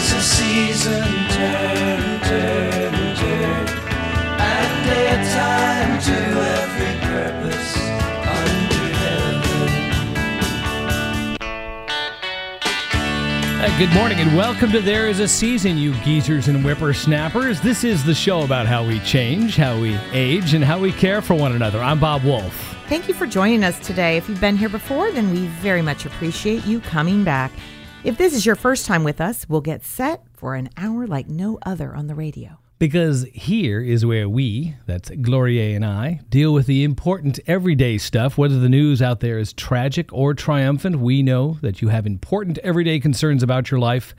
[0.00, 3.68] There is a season, turn, turn, turn.
[4.40, 6.16] At daytime to
[6.56, 7.76] every purpose
[8.24, 8.84] under
[13.58, 13.78] heaven.
[13.78, 17.60] Good morning and welcome to There Is a Season, you geezers and whippersnappers.
[17.60, 21.20] This is the show about how we change, how we age, and how we care
[21.20, 21.78] for one another.
[21.78, 22.74] I'm Bob Wolf.
[22.88, 24.16] Thank you for joining us today.
[24.16, 27.52] If you've been here before, then we very much appreciate you coming back.
[28.02, 31.28] If this is your first time with us, we'll get set for an hour like
[31.28, 32.58] no other on the radio.
[32.78, 38.38] Because here is where we, that's Gloria and I, deal with the important everyday stuff.
[38.38, 42.56] Whether the news out there is tragic or triumphant, we know that you have important
[42.58, 44.14] everyday concerns about your life,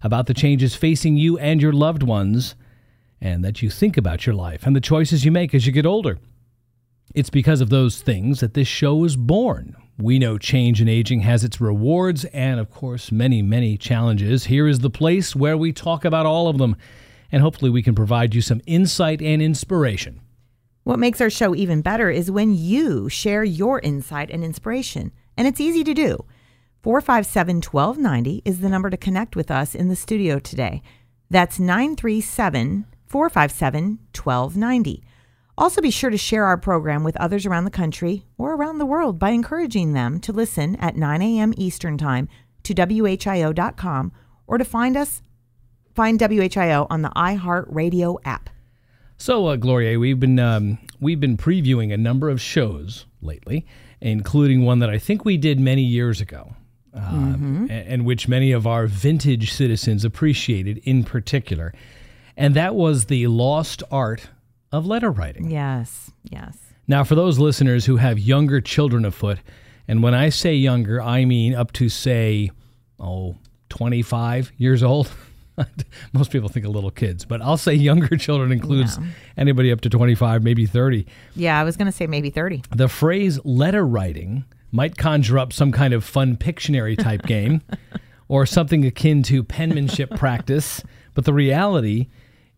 [0.00, 2.54] about the changes facing you and your loved ones,
[3.20, 5.84] and that you think about your life and the choices you make as you get
[5.84, 6.18] older.
[7.14, 9.76] It's because of those things that this show was born.
[9.98, 14.44] We know change and aging has its rewards and, of course, many, many challenges.
[14.44, 16.76] Here is the place where we talk about all of them,
[17.32, 20.20] and hopefully, we can provide you some insight and inspiration.
[20.84, 25.12] What makes our show even better is when you share your insight and inspiration.
[25.36, 26.24] And it's easy to do.
[26.82, 30.82] 457 1290 is the number to connect with us in the studio today.
[31.30, 35.02] That's 937 457 1290.
[35.58, 38.84] Also, be sure to share our program with others around the country or around the
[38.86, 41.54] world by encouraging them to listen at 9 a.m.
[41.56, 42.28] Eastern Time
[42.62, 44.12] to WHIO.com
[44.46, 45.22] or to find us,
[45.94, 48.50] find WHIO on the iHeartRadio app.
[49.16, 53.64] So, uh, Gloria, we've been um, we've been previewing a number of shows lately,
[54.02, 56.54] including one that I think we did many years ago,
[56.92, 61.72] um, a- and, which many of our vintage citizens appreciated in particular,
[62.36, 64.28] and that was the lost art
[64.76, 65.50] of letter writing.
[65.50, 66.56] Yes, yes.
[66.88, 69.38] Now, for those listeners who have younger children afoot,
[69.88, 72.50] and when I say younger, I mean up to say,
[73.00, 73.36] oh,
[73.70, 75.10] 25 years old.
[76.12, 78.98] Most people think of little kids, but I'll say younger children includes
[79.36, 81.06] anybody up to 25, maybe 30.
[81.34, 82.62] Yeah, I was going to say maybe 30.
[82.74, 87.62] The phrase letter writing might conjure up some kind of fun Pictionary type game
[88.28, 90.82] or something akin to penmanship practice,
[91.14, 92.08] but the reality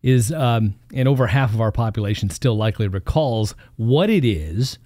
[0.01, 4.77] is, um, and over half of our population still likely recalls what it is,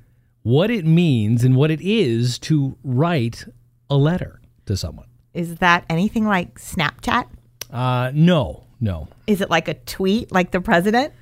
[0.43, 3.45] what it means, and what it is to write
[3.89, 5.07] a letter to someone.
[5.33, 7.27] Is that anything like Snapchat?
[7.71, 9.07] Uh, no, no.
[9.27, 11.13] Is it like a tweet like the president?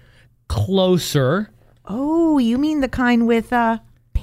[0.48, 1.50] Closer.
[1.86, 3.80] Oh, you mean the kind with uh,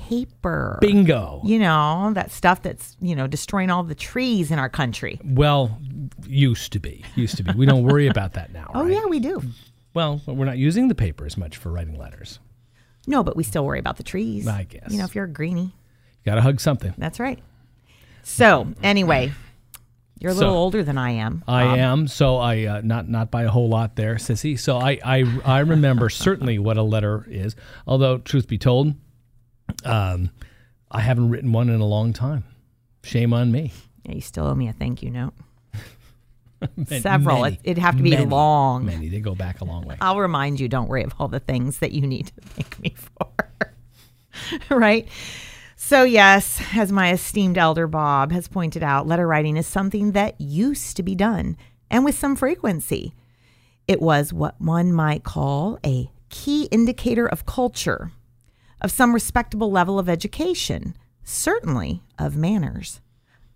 [0.08, 0.78] paper?
[0.80, 1.40] Bingo.
[1.44, 5.20] You know, that stuff that's, you know, destroying all the trees in our country.
[5.24, 5.78] Well,
[6.26, 7.04] used to be.
[7.14, 7.52] Used to be.
[7.52, 8.70] We don't worry about that now.
[8.74, 8.92] Oh, right?
[8.92, 9.42] yeah, we do.
[9.94, 12.38] Well, we're not using the paper as much for writing letters.
[13.06, 14.46] No, but we still worry about the trees.
[14.46, 14.90] I guess.
[14.90, 15.74] You know, if you're a greenie.
[16.24, 16.94] You got to hug something.
[16.98, 17.38] That's right.
[18.22, 19.32] So, anyway,
[20.20, 21.42] you're a little So- older than I am.
[21.48, 22.06] I am.
[22.08, 24.58] So I uh, not not by a whole lot there, sissy.
[24.58, 27.56] So I I, I remember certainly what a letter is.
[27.86, 28.94] Although truth be told,
[29.84, 30.30] um,
[30.90, 32.44] I haven't written one in a long time.
[33.02, 33.72] Shame on me.
[34.04, 35.34] Yeah, you still owe me a thank you note.
[36.76, 37.42] Many- Several.
[37.42, 38.84] many, It- it'd have to be many, long.
[38.86, 39.08] Many.
[39.08, 39.96] They go back a long way.
[40.00, 42.94] I'll remind you, don't worry, of all the things that you need to thank me
[42.96, 43.28] for.
[44.76, 45.06] right?
[45.76, 50.40] So, yes, as my esteemed elder Bob has pointed out, letter writing is something that
[50.40, 51.56] used to be done
[51.90, 53.14] and with some frequency.
[53.86, 58.10] It was what one might call a key indicator of culture,
[58.80, 63.00] of some respectable level of education, certainly of manners.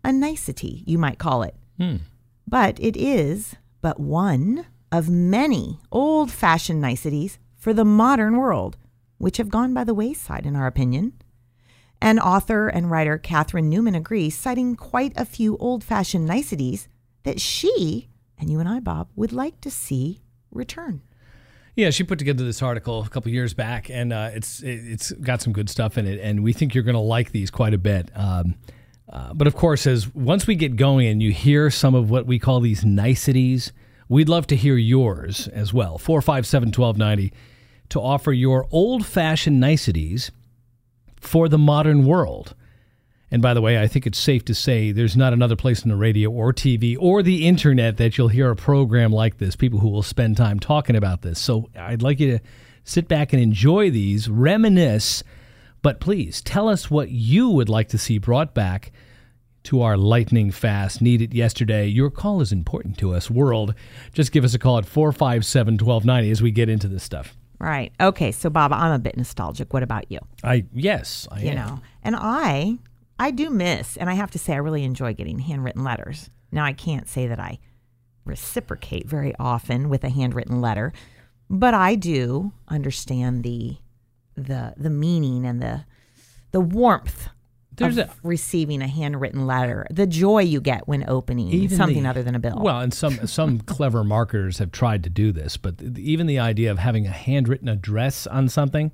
[0.05, 1.55] A nicety, you might call it.
[1.79, 1.97] Hmm.
[2.47, 8.77] But it is but one of many old fashioned niceties for the modern world,
[9.19, 11.13] which have gone by the wayside, in our opinion.
[12.01, 16.89] And author and writer Catherine Newman agrees, citing quite a few old fashioned niceties
[17.23, 20.21] that she, and you and I, Bob, would like to see
[20.51, 21.03] return.
[21.75, 25.11] Yeah, she put together this article a couple years back, and uh, it's it, it's
[25.13, 27.73] got some good stuff in it, and we think you're going to like these quite
[27.73, 28.11] a bit.
[28.15, 28.57] Um,
[29.11, 32.27] uh, but of course, as once we get going and you hear some of what
[32.27, 33.73] we call these niceties,
[34.09, 35.97] we'd love to hear yours as well.
[35.97, 37.33] Four five seven twelve ninety
[37.89, 40.31] to offer your old fashioned niceties
[41.21, 42.55] for the modern world.
[43.33, 45.89] And by the way, I think it's safe to say there's not another place in
[45.89, 49.81] the radio or TV or the internet that you'll hear a program like this, people
[49.81, 51.41] who will spend time talking about this.
[51.41, 52.45] So I'd like you to
[52.85, 55.25] sit back and enjoy these, reminisce,
[55.81, 58.93] but please tell us what you would like to see brought back
[59.65, 61.87] to our lightning fast, need it yesterday.
[61.87, 63.75] Your call is important to us, world.
[64.13, 67.35] Just give us a call at 457 1290 as we get into this stuff.
[67.59, 67.93] Right.
[68.01, 68.33] Okay.
[68.33, 69.73] So, Bob, I'm a bit nostalgic.
[69.73, 70.19] What about you?
[70.43, 71.55] I, yes, I You am.
[71.57, 72.77] know, and I,
[73.23, 76.29] I do miss, and I have to say, I really enjoy getting handwritten letters.
[76.51, 77.61] Now, I can't say that I
[78.25, 80.93] reciprocate very often with a handwritten letter,
[81.49, 83.77] but I do understand the,
[84.35, 85.85] the, the meaning and the,
[86.51, 87.29] the warmth
[87.77, 92.09] There's of a- receiving a handwritten letter, the joy you get when opening something the-
[92.09, 92.59] other than a bill.
[92.61, 96.39] Well, and some some clever marketers have tried to do this, but th- even the
[96.41, 98.91] idea of having a handwritten address on something,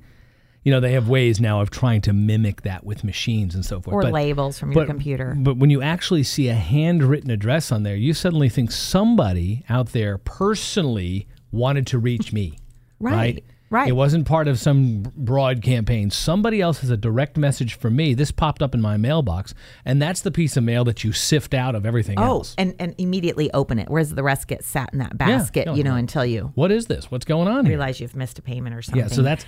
[0.69, 3.81] you know, they have ways now of trying to mimic that with machines and so
[3.81, 3.95] forth.
[3.95, 5.35] or But- labels from your computer.
[5.35, 9.93] But when you actually see a handwritten address on there, you suddenly think somebody out
[9.93, 12.59] there personally wanted to reach me.
[13.01, 13.89] Right, right.
[13.89, 16.11] It wasn't part of some broad campaign.
[16.11, 18.13] Somebody else has a direct message for me.
[18.13, 19.55] This popped up in my mailbox,
[19.85, 22.57] and that's the piece of mail that you sift out of everything Oh, else.
[22.59, 25.85] and, and immediately open it, whereas the rest gets sat in that basket, no, you
[25.85, 25.97] know, no.
[25.99, 27.09] until you What is this?
[27.09, 27.75] What's going on here?
[27.77, 29.01] realize you've missed a payment or something.
[29.03, 29.47] Yeah, so that's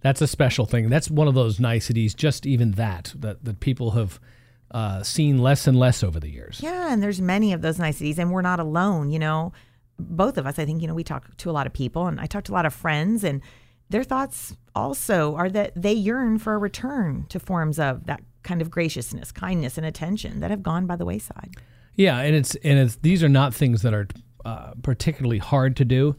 [0.00, 0.88] that's a special thing.
[0.88, 2.14] That's one of those niceties.
[2.14, 4.20] Just even that that that people have
[4.70, 6.60] uh, seen less and less over the years.
[6.62, 9.10] Yeah, and there's many of those niceties, and we're not alone.
[9.10, 9.52] You know,
[9.98, 10.58] both of us.
[10.58, 12.52] I think you know we talk to a lot of people, and I talk to
[12.52, 13.42] a lot of friends, and
[13.90, 18.62] their thoughts also are that they yearn for a return to forms of that kind
[18.62, 21.54] of graciousness, kindness, and attention that have gone by the wayside.
[21.96, 24.06] Yeah, and it's and it's these are not things that are
[24.44, 26.16] uh, particularly hard to do.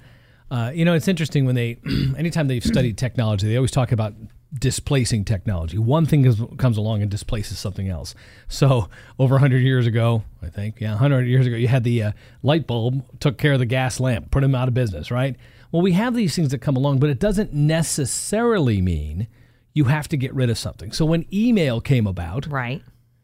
[0.51, 1.77] Uh, you know, it's interesting when they,
[2.18, 4.13] anytime they've studied technology, they always talk about
[4.53, 5.77] displacing technology.
[5.77, 8.13] One thing is, comes along and displaces something else.
[8.50, 12.12] So over 100 years ago, I think, yeah, 100 years ago, you had the uh,
[12.44, 15.38] light bulb, took care of the gas lamp, put them out of business, right?
[15.71, 19.27] Well, we have these things that come along, but it doesn't necessarily mean
[19.74, 20.92] you have to get rid of something.
[20.92, 22.81] So when email came about, Right.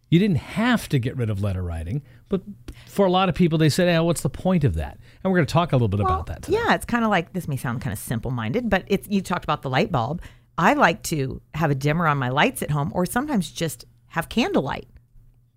[0.09, 2.41] you didn't have to get rid of letter writing, but
[2.87, 5.39] for a lot of people, they said, "Oh, what's the point of that?" And we're
[5.39, 6.43] going to talk a little bit about that.
[6.43, 6.57] Today.
[6.57, 9.21] Yeah, it's kind of like this may sound kind of simple minded, but it's you
[9.21, 10.21] talked about the light bulb.
[10.57, 14.29] I like to have a dimmer on my lights at home, or sometimes just have
[14.29, 14.87] candlelight.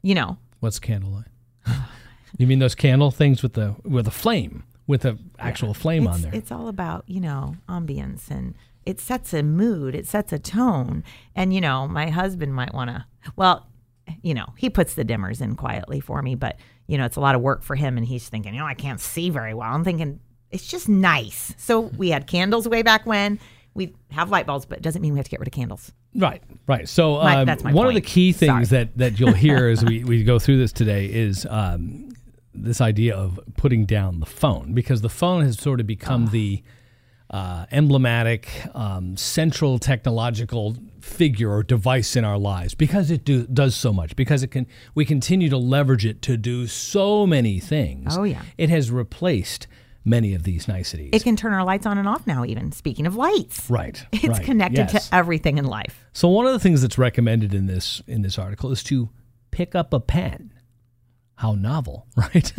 [0.02, 1.26] You know, What's candlelight?
[2.38, 6.14] you mean those candle things with the with a flame, with a actual flame it's,
[6.14, 6.34] on there?
[6.34, 8.54] it's all about you know ambience and
[8.86, 11.02] it sets a mood, it sets a tone,
[11.34, 13.04] and you know my husband might want to.
[13.36, 13.66] Well,
[14.22, 17.20] you know he puts the dimmers in quietly for me, but you know it's a
[17.20, 19.72] lot of work for him, and he's thinking, you know, I can't see very well.
[19.72, 20.20] I'm thinking
[20.50, 21.54] it's just nice.
[21.58, 23.38] So we had candles way back when.
[23.74, 25.92] We have light bulbs, but it doesn't mean we have to get rid of candles.
[26.14, 26.88] Right, right.
[26.88, 28.84] So My- um, that's my one of the key things Sorry.
[28.84, 32.08] that, that you'll hear as we, we go through this today is um,
[32.52, 36.30] this idea of putting down the phone because the phone has sort of become Ah.
[36.32, 36.62] the
[37.30, 43.74] uh, emblematic um, central technological figure or device in our lives because it do, does
[43.74, 48.16] so much because it can we continue to leverage it to do so many things.
[48.16, 48.42] Oh, yeah.
[48.58, 49.66] it has replaced
[50.04, 51.10] many of these niceties.
[51.12, 52.44] It can turn our lights on and off now.
[52.44, 55.08] Even speaking of lights, right, It's right, connected yes.
[55.08, 56.04] to everything in life.
[56.12, 59.08] So one of the things that's recommended in this in this article is to
[59.50, 60.52] pick up a pen.
[61.40, 62.52] How novel, right?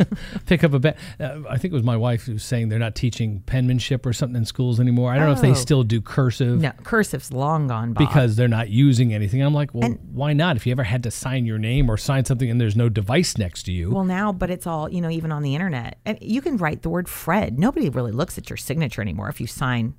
[0.46, 0.94] pick up a pen.
[1.20, 4.12] Uh, I think it was my wife who was saying they're not teaching penmanship or
[4.12, 5.12] something in schools anymore.
[5.12, 5.54] I don't know if they Oh.
[5.54, 8.08] still do cursive No, cursive's long gone, Bob.
[8.08, 9.40] because they're not using anything.
[9.40, 10.56] I'm like, well, And- why not?
[10.56, 13.38] If you ever had to sign your name or sign something and there's no device
[13.38, 15.98] next to you, Well, now, but it's all, you know, even on the internet.
[16.20, 17.60] You can write the word Fred.
[17.60, 19.94] Nobody really looks at your signature anymore if you sign.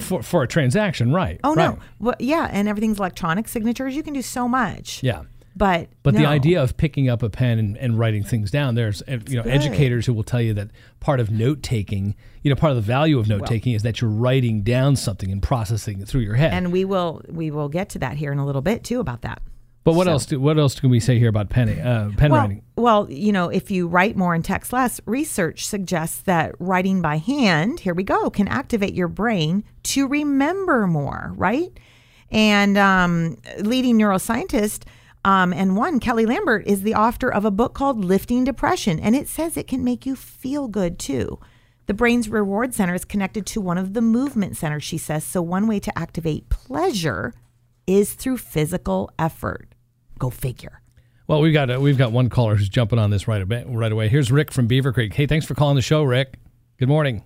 [0.00, 1.40] for for a transaction, right?
[1.42, 1.70] Oh, right.
[1.70, 1.78] no.
[1.98, 2.48] Well, yeah.
[2.52, 3.96] And everything's electronic signatures.
[3.96, 5.02] You can do so much.
[5.02, 5.22] Yeah.
[5.56, 9.02] But, But the idea of picking up a pen and, and writing things down, there's
[9.02, 9.52] uh, you know good.
[9.52, 12.82] educators who will tell you that part of note taking, you know, part of the
[12.82, 16.36] value of note taking is that you're writing down something and processing it through your
[16.36, 16.54] head.
[16.54, 19.22] And we will we will get to that here in a little bit too about
[19.22, 19.42] that.
[19.82, 20.26] but what so- else?
[20.26, 22.62] Do, what else can we say here about pen uh, pen Well, writing?
[22.76, 27.16] well, you know, if you write more and text less, research suggests that writing by
[27.18, 31.76] hand, here we go, can activate your brain to remember more, right?
[32.30, 34.84] And um, leading neuroscientist
[35.24, 39.14] um, and one, Kelly Lambert, is the author of a book called Lifting Depression, and
[39.14, 41.38] it says it can make you feel good too.
[41.86, 45.24] The brain's reward center is connected to one of the movement centers, she says.
[45.24, 47.34] So, one way to activate pleasure
[47.86, 49.68] is through physical effort.
[50.18, 50.80] Go figure.
[51.26, 53.64] Well, we've got uh, we've got one caller who's jumping on this right away.
[53.66, 54.08] Right away.
[54.08, 55.12] Here's Rick from Beavercreek.
[55.14, 56.34] Hey, thanks for calling the show, Rick.
[56.78, 57.24] Good morning.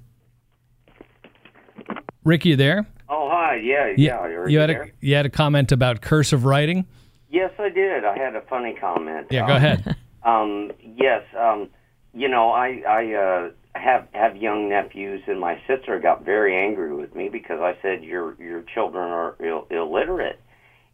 [2.25, 2.87] Rick, you there?
[3.09, 3.57] Oh, hi.
[3.57, 4.47] Yeah, You- yeah.
[4.49, 4.83] You had there?
[4.85, 6.87] a you had a comment about cursive writing.
[7.35, 8.05] Yes, I did.
[8.05, 9.27] I had a funny comment.
[9.29, 9.97] Yeah, go Um, ahead.
[10.25, 11.69] Um, yes, um,
[12.15, 16.95] you know, I I uh, have have young nephews, and my sister got very angry
[16.95, 20.41] with me because I said your your children are Ill- illiterate,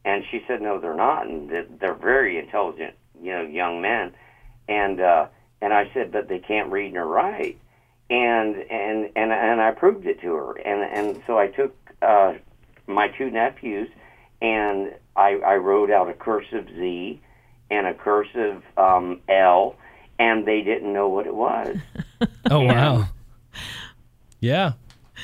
[0.05, 4.11] and she said no, they're not, and they're very intelligent, you know, young men,
[4.69, 5.27] and uh,
[5.63, 7.57] and I said, but they can't read nor write,
[8.09, 12.33] and and and and I proved it to her, and and so I took uh,
[12.89, 13.91] my two nephews,
[14.43, 17.21] and I I wrote out a cursive Z
[17.71, 19.77] and a cursive um, L,
[20.19, 21.77] and they didn't know what it was.
[22.51, 23.07] Oh wow.
[24.41, 24.73] Yeah.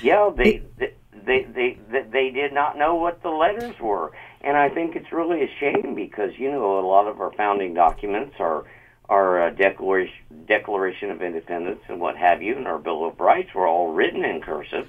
[0.03, 0.95] yeah, they, they
[1.27, 5.13] they they they they did not know what the letters were, and I think it's
[5.13, 8.65] really a shame because you know a lot of our founding documents are
[9.09, 10.15] our uh, declaration
[10.47, 14.25] Declaration of Independence and what have you, and our Bill of Rights were all written
[14.25, 14.89] in cursive,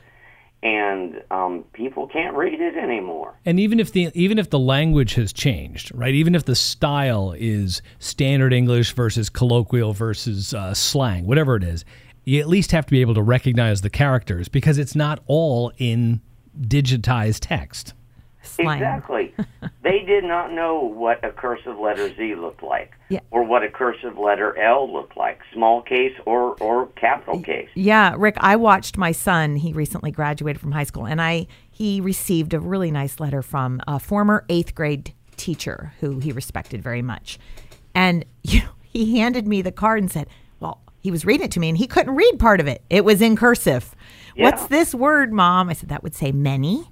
[0.64, 3.40] and um, people can't read it anymore.
[3.46, 6.14] And even if the even if the language has changed, right?
[6.14, 11.86] Even if the style is standard English versus colloquial versus uh, slang, whatever it is,
[12.24, 15.72] you at least have to be able to recognize the characters because it's not all
[15.78, 16.22] in
[16.60, 17.94] digitized text.
[18.48, 18.78] Slang.
[18.78, 19.34] Exactly.
[19.84, 23.20] they did not know what a cursive letter Z looked like, Yeah.
[23.32, 27.70] or what a cursive letter L looked like, small case or or capital case.
[27.76, 29.56] Yeah, Rick, I watched my son.
[29.58, 33.82] He recently graduated from high school, and I he received a really nice letter from
[33.88, 37.38] a former eighth grade teacher who he respected very much.
[37.94, 40.28] And you know, he handed me the card and said,
[40.60, 42.84] "Well, he was reading it to me, and he couldn't read part of it.
[42.90, 43.94] It was in cursive.
[44.36, 46.90] What's this word, Mom?" I said, "That would say many."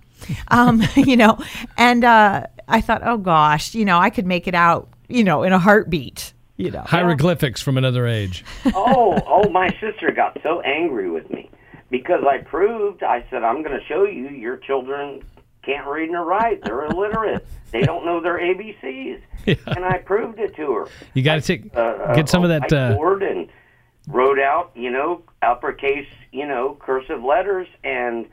[0.49, 1.37] Um, you know,
[1.77, 5.43] and uh, I thought, "Oh gosh, you know, I could make it out, you know,
[5.43, 8.45] in a heartbeat." You know, Hieroglyphics from another age.
[8.73, 11.49] oh, oh, my sister got so angry with me
[11.89, 13.03] because I proved.
[13.03, 15.21] I said, "I'm going to show you your children
[15.63, 16.63] can't read nor write.
[16.63, 17.45] They're illiterate.
[17.71, 20.87] They don't know their ABCs." And I proved it to her.
[21.13, 22.73] You got to take uh, get some of that.
[22.73, 23.47] I Uh, poured and
[24.07, 28.25] wrote out, you know, uppercase, you know, cursive letters, and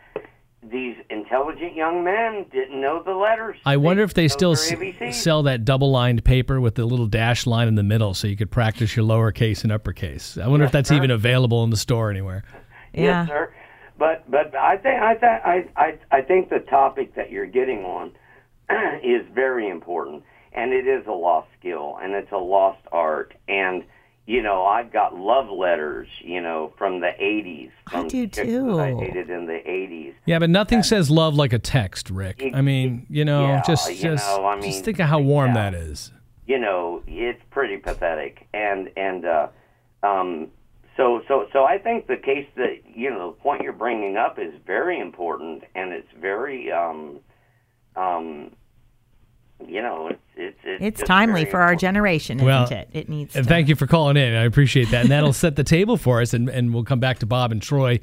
[0.63, 3.57] these intelligent young men didn't know the letters.
[3.67, 4.73] I wonder if they still s-
[5.11, 8.51] sell that double-lined paper with the little dash line in the middle, so you could
[8.51, 10.39] practice your lowercase and uppercase.
[10.39, 10.95] I wonder if that's sir.
[10.95, 12.45] even available in the store anywhere.
[12.95, 13.23] Yeah.
[13.23, 13.55] Yes, sir.
[13.99, 17.85] But but I think I think I, I I think the topic that you're getting
[17.85, 18.13] on
[19.03, 23.85] is very important, and it is a lost skill, and it's a lost art, and
[24.27, 27.71] you know I've got love letters, you know, from the '80s.
[27.91, 30.15] From do chicks that I dated in the '80s.
[30.27, 32.43] Yeah, but nothing says love like a text, Rick.
[32.55, 35.19] I mean, you know, Yeah, just you just know, I mean, just think of how
[35.21, 35.71] warm yeah.
[35.71, 36.13] that is.
[36.47, 38.47] you know, it's pretty pathetic.
[38.55, 39.49] And and uh,
[40.03, 40.49] um,
[40.97, 44.39] so so so I think the case that you know the point you're bringing up
[44.39, 47.19] is very important, and it's very um,
[47.97, 48.53] um,
[49.69, 52.89] you know, it's it's it's, It's timely for our generation, isn't Well, it?
[52.93, 53.37] It needs.
[53.37, 53.49] And to.
[53.49, 54.35] thank you for calling in.
[54.35, 55.03] I appreciate that.
[55.03, 56.35] And that'll set the table for us.
[56.35, 58.01] And, and we'll come back to Bob and Troy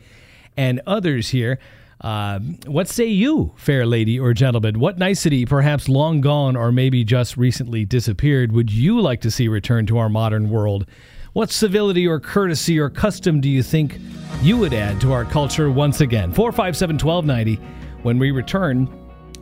[0.58, 1.60] and others here.
[2.02, 4.80] Uh, what say you, fair lady or gentleman?
[4.80, 9.48] What nicety, perhaps long gone or maybe just recently disappeared, would you like to see
[9.50, 10.86] return to our modern world?
[11.34, 14.00] What civility or courtesy or custom do you think
[14.42, 16.32] you would add to our culture once again?
[16.34, 17.56] 457 1290.
[18.04, 18.88] When we return,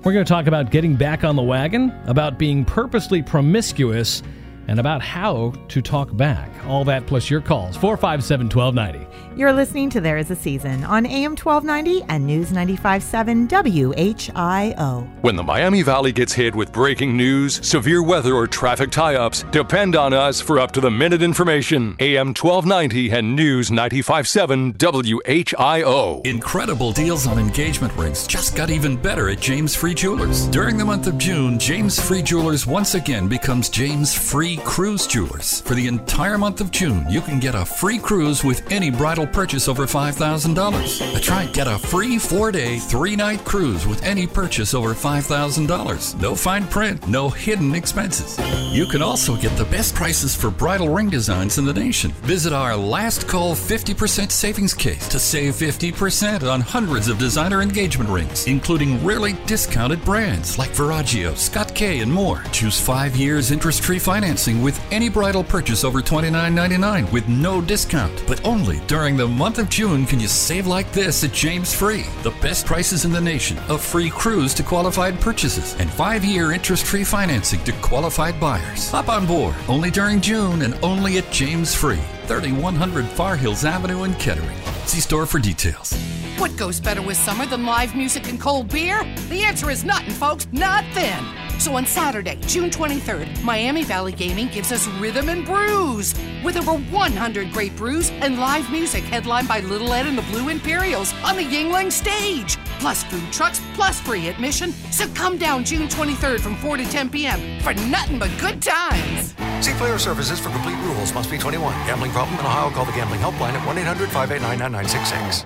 [0.03, 4.23] we're going to talk about getting back on the wagon, about being purposely promiscuous,
[4.67, 6.49] and about how to talk back.
[6.65, 7.75] All that plus your calls.
[7.77, 9.07] 457 1290.
[9.37, 15.07] You're listening to There Is a Season on AM 1290 and News 95.7 WHIO.
[15.21, 19.43] When the Miami Valley gets hit with breaking news, severe weather, or traffic tie ups,
[19.51, 21.95] depend on us for up to the minute information.
[21.99, 26.25] AM 1290 and News 957 WHIO.
[26.25, 30.47] Incredible deals on engagement rings just got even better at James Free Jewelers.
[30.47, 35.61] During the month of June, James Free Jewelers once again becomes James Free Cruise Jewelers.
[35.61, 39.27] For the entire month of June, you can get a free cruise with any bridal
[39.27, 41.13] purchase over $5,000.
[41.13, 46.21] That's right, get a free four day, three night cruise with any purchase over $5,000.
[46.21, 48.39] No fine print, no hidden expenses.
[48.73, 52.11] You can also get the best prices for bridal ring designs in the nation.
[52.23, 58.09] Visit our last call 50% savings case to save 50% on hundreds of designer engagement
[58.09, 62.43] rings, including rarely discounted brands like Verragio, Scott Kay, and more.
[62.53, 68.23] Choose five years interest free financing with any bridal purchase over $29.99 with no discount.
[68.27, 72.05] But only during the month of June can you save like this at James Free.
[72.23, 76.53] The best prices in the nation, a free cruise to qualified purchases, and five year
[76.53, 78.89] interest free financing to qualified buyers.
[78.91, 84.03] Hop on board only during June and only at James Free, 3100 Far Hills Avenue
[84.03, 84.57] in Kettering.
[84.85, 85.93] See store for details.
[86.37, 89.03] What goes better with summer than live music and cold beer?
[89.29, 90.47] The answer is nothing, folks.
[90.51, 91.46] Nothing.
[91.59, 96.73] So on Saturday, June 23rd, Miami Valley Gaming gives us Rhythm and Brews with over
[96.73, 101.35] 100 great brews and live music headlined by Little Ed and the Blue Imperials on
[101.35, 102.57] the Yuengling stage.
[102.79, 104.71] Plus food trucks, plus free admission.
[104.91, 107.59] So come down June 23rd from 4 to 10 p.m.
[107.61, 109.33] for nothing but good times.
[109.65, 111.11] See Player Services for complete rules.
[111.13, 111.73] Must be 21.
[111.87, 112.69] Gambling problem in Ohio?
[112.69, 115.45] Call the Gambling Helpline at 1 800 589 9966.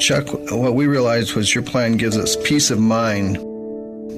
[0.00, 3.38] Chuck, what we realized was your plan gives us peace of mind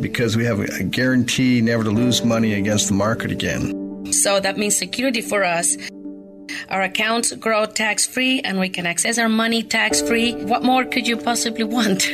[0.01, 4.13] because we have a guarantee never to lose money against the market again.
[4.13, 5.77] So that means security for us.
[6.69, 10.35] Our accounts grow tax free and we can access our money tax free.
[10.45, 12.09] What more could you possibly want?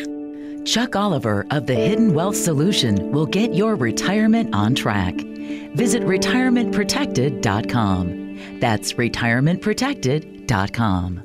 [0.66, 5.14] Chuck Oliver of the Hidden Wealth Solution will get your retirement on track.
[5.74, 8.60] Visit retirementprotected.com.
[8.60, 11.24] That's retirementprotected.com.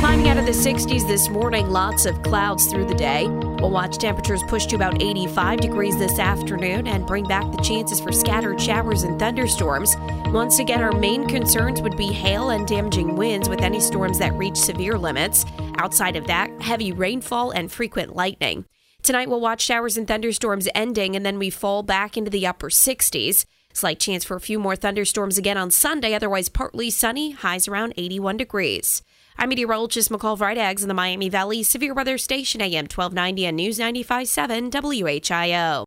[0.00, 3.26] Climbing out of the 60s this morning, lots of clouds through the day.
[3.60, 8.00] We'll watch temperatures push to about 85 degrees this afternoon and bring back the chances
[8.00, 9.96] for scattered showers and thunderstorms.
[10.28, 14.32] Once again, our main concerns would be hail and damaging winds with any storms that
[14.32, 15.44] reach severe limits.
[15.76, 18.64] Outside of that, heavy rainfall and frequent lightning.
[19.02, 22.70] Tonight, we'll watch showers and thunderstorms ending, and then we fall back into the upper
[22.70, 23.44] 60s.
[23.74, 27.92] Slight chance for a few more thunderstorms again on Sunday, otherwise partly sunny, highs around
[27.98, 29.02] 81 degrees.
[29.42, 33.78] I'm meteorologist McCall Vrydaghs in the Miami Valley Severe Weather Station AM 1290 and News
[33.78, 35.86] 95.7 WHIO.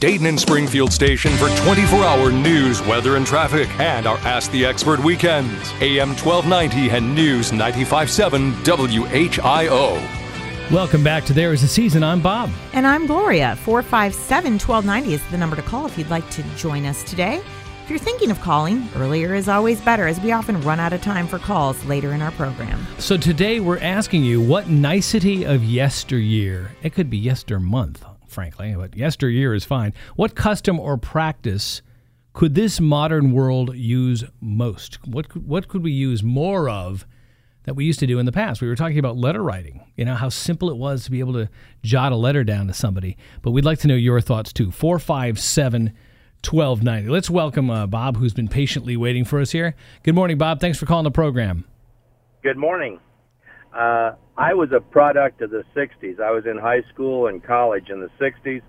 [0.00, 4.66] Dayton and Springfield station for 24 hour news, weather, and traffic, and our Ask the
[4.66, 5.52] Expert weekends.
[5.80, 10.72] AM 1290 and News 95.7 WHIO.
[10.72, 12.02] Welcome back to There Is a Season.
[12.02, 12.50] I'm Bob.
[12.72, 13.54] And I'm Gloria.
[13.62, 17.40] 457 1290 is the number to call if you'd like to join us today.
[17.92, 21.26] You're thinking of calling, earlier is always better as we often run out of time
[21.26, 22.86] for calls later in our program.
[22.96, 28.74] So today we're asking you what nicety of yesteryear, it could be yester month, frankly,
[28.74, 29.92] but yesteryear is fine.
[30.16, 31.82] What custom or practice
[32.32, 35.06] could this modern world use most?
[35.06, 37.06] What what could we use more of
[37.64, 38.62] that we used to do in the past?
[38.62, 41.34] We were talking about letter writing, you know, how simple it was to be able
[41.34, 41.50] to
[41.82, 43.18] jot a letter down to somebody.
[43.42, 44.70] But we'd like to know your thoughts too.
[44.70, 45.92] 457
[46.44, 47.08] 1290.
[47.08, 49.74] Let's welcome uh, Bob, who's been patiently waiting for us here.
[50.02, 50.60] Good morning, Bob.
[50.60, 51.64] Thanks for calling the program.
[52.42, 52.98] Good morning.
[53.72, 56.20] Uh, I was a product of the 60s.
[56.20, 58.62] I was in high school and college in the 60s,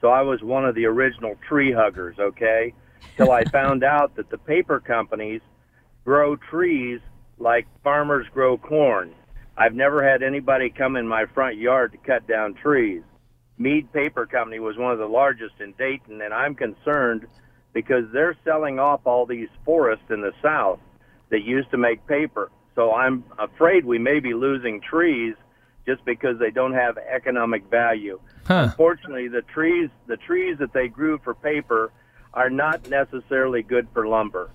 [0.00, 2.72] so I was one of the original tree huggers, okay?
[3.16, 5.40] Till I found out that the paper companies
[6.04, 7.00] grow trees
[7.38, 9.14] like farmers grow corn.
[9.56, 13.02] I've never had anybody come in my front yard to cut down trees.
[13.58, 17.26] Mead Paper Company was one of the largest in Dayton, and I'm concerned
[17.72, 20.80] because they're selling off all these forests in the south
[21.30, 22.50] that used to make paper.
[22.74, 25.34] So I'm afraid we may be losing trees
[25.86, 28.20] just because they don't have economic value.
[28.46, 28.68] Huh.
[28.70, 31.92] Unfortunately, the trees the trees that they grew for paper
[32.34, 34.50] are not necessarily good for lumber.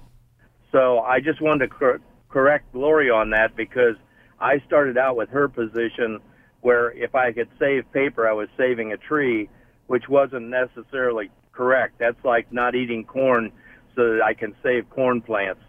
[0.71, 3.95] So I just wanted to cor- correct Gloria on that because
[4.39, 6.19] I started out with her position
[6.62, 9.50] where if I could save paper, I was saving a tree,
[9.88, 11.95] which wasn't necessarily correct.
[12.00, 13.52] That's like not eating corn
[13.95, 15.62] so that I can save corn plants.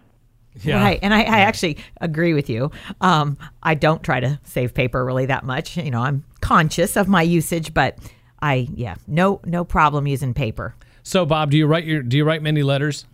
[0.67, 0.99] Right.
[1.03, 2.71] And I, I actually agree with you.
[3.01, 5.79] Um, I don't try to save paper really that much.
[5.79, 7.99] You know, I'm conscious of my usage, but
[8.43, 10.75] I, yeah, no, no problem using paper.
[11.03, 13.07] So, Bob, do you write your do you write many letters?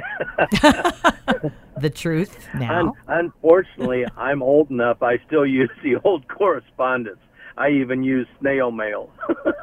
[1.81, 2.81] The truth now.
[2.81, 5.03] Un- unfortunately, I'm old enough.
[5.03, 7.19] I still use the old correspondence.
[7.57, 9.11] I even use snail mail.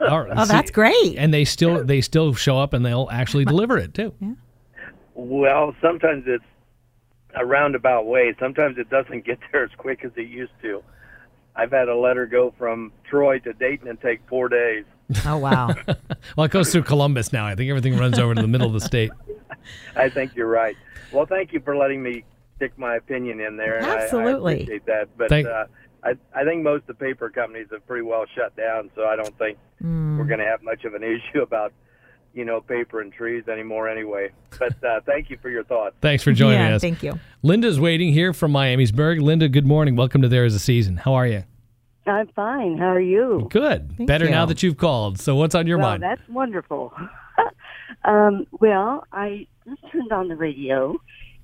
[0.07, 1.15] All right, Oh, that's great.
[1.17, 4.13] And they still they still show up and they'll actually deliver it too.
[4.21, 4.33] Yeah.
[5.13, 6.43] well, sometimes it's
[7.35, 8.33] a roundabout way.
[8.39, 10.81] Sometimes it doesn't get there as quick as it used to.
[11.53, 14.85] I've had a letter go from Troy to Dayton and take four days.
[15.25, 15.75] Oh wow.
[16.37, 17.45] well, it goes through Columbus now.
[17.45, 19.11] I think everything runs over to the middle of the state.
[19.97, 20.77] I think you're right.
[21.11, 22.23] Well, thank you for letting me
[22.55, 23.79] stick my opinion in there.
[23.79, 24.53] Absolutely.
[24.53, 25.09] I- I, appreciate that.
[25.17, 25.65] But Thank- uh,
[26.03, 29.15] I, I think most of the paper companies have pretty well shut down, so I
[29.15, 30.19] don't think Mm.
[30.19, 31.73] we're going to have much of an issue about,
[32.35, 34.29] you know, paper and trees anymore anyway.
[34.59, 35.95] But uh, thank you for your thoughts.
[36.01, 36.81] Thanks for joining Yeah, us.
[36.81, 37.19] thank you.
[37.41, 39.21] Linda's waiting here from Miamisburg.
[39.21, 39.95] Linda, good morning.
[39.95, 40.97] Welcome to There Is a Season.
[40.97, 41.43] How are you?
[42.05, 42.77] I'm fine.
[42.77, 43.47] How are you?
[43.51, 43.93] Good.
[43.97, 44.31] Thank Better you.
[44.31, 45.19] now that you've called.
[45.19, 46.03] So, what's on your well, mind?
[46.03, 46.93] that's wonderful.
[48.05, 50.99] um, well, I just turned on the radio,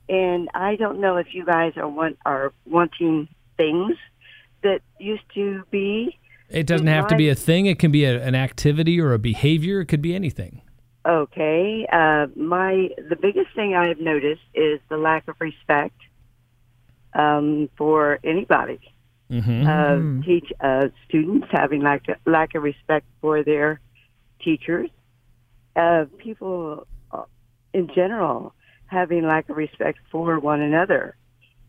[0.09, 3.95] and I don't know if you guys are want are wanting things
[4.63, 6.17] that used to be.
[6.49, 7.65] It doesn't have to be a thing.
[7.65, 9.81] It can be a, an activity or a behavior.
[9.81, 10.61] It could be anything.
[11.05, 11.87] Okay.
[11.91, 15.95] Uh, my the biggest thing I have noticed is the lack of respect
[17.13, 18.79] um, for anybody.
[19.29, 19.67] Mm-hmm.
[19.67, 23.81] uh, teach uh, students having lack lack of respect for their
[24.41, 24.89] teachers,
[25.75, 26.87] uh, people
[27.77, 28.53] in general
[28.87, 31.15] having lack of respect for one another,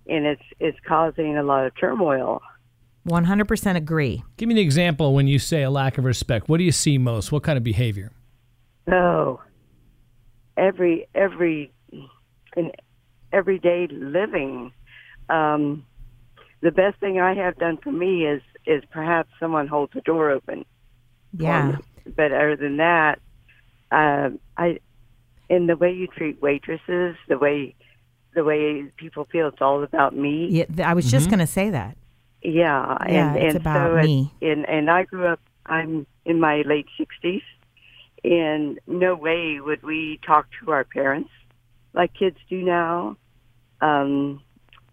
[0.07, 2.40] and it's it's causing a lot of turmoil.
[3.07, 4.23] 100% agree.
[4.37, 6.49] Give me an example when you say a lack of respect.
[6.49, 7.33] What do you see most?
[7.33, 8.12] What kind of behavior?
[8.90, 9.40] Oh,
[10.57, 11.73] every every
[12.57, 12.73] in
[13.33, 14.73] everyday living,
[15.29, 15.85] um,
[16.62, 20.31] the best thing I have done for me is is perhaps someone holds the door
[20.31, 20.64] open.
[21.33, 21.73] Yeah.
[21.73, 21.77] me.
[22.16, 23.18] But other than that,
[23.90, 24.79] uh, I
[25.49, 27.75] in the way you treat waitresses, the way
[28.35, 30.47] the way people feel it's all about me.
[30.51, 31.97] Yeah, I was just going to say that.
[32.43, 34.33] Yeah, and, Yeah, it's and about so it- me.
[34.43, 35.41] and and I grew up.
[35.67, 37.43] I'm in my late sixties,
[38.25, 41.31] and no way would we talk to our parents
[41.95, 43.17] like kids do now.
[43.81, 44.41] Um,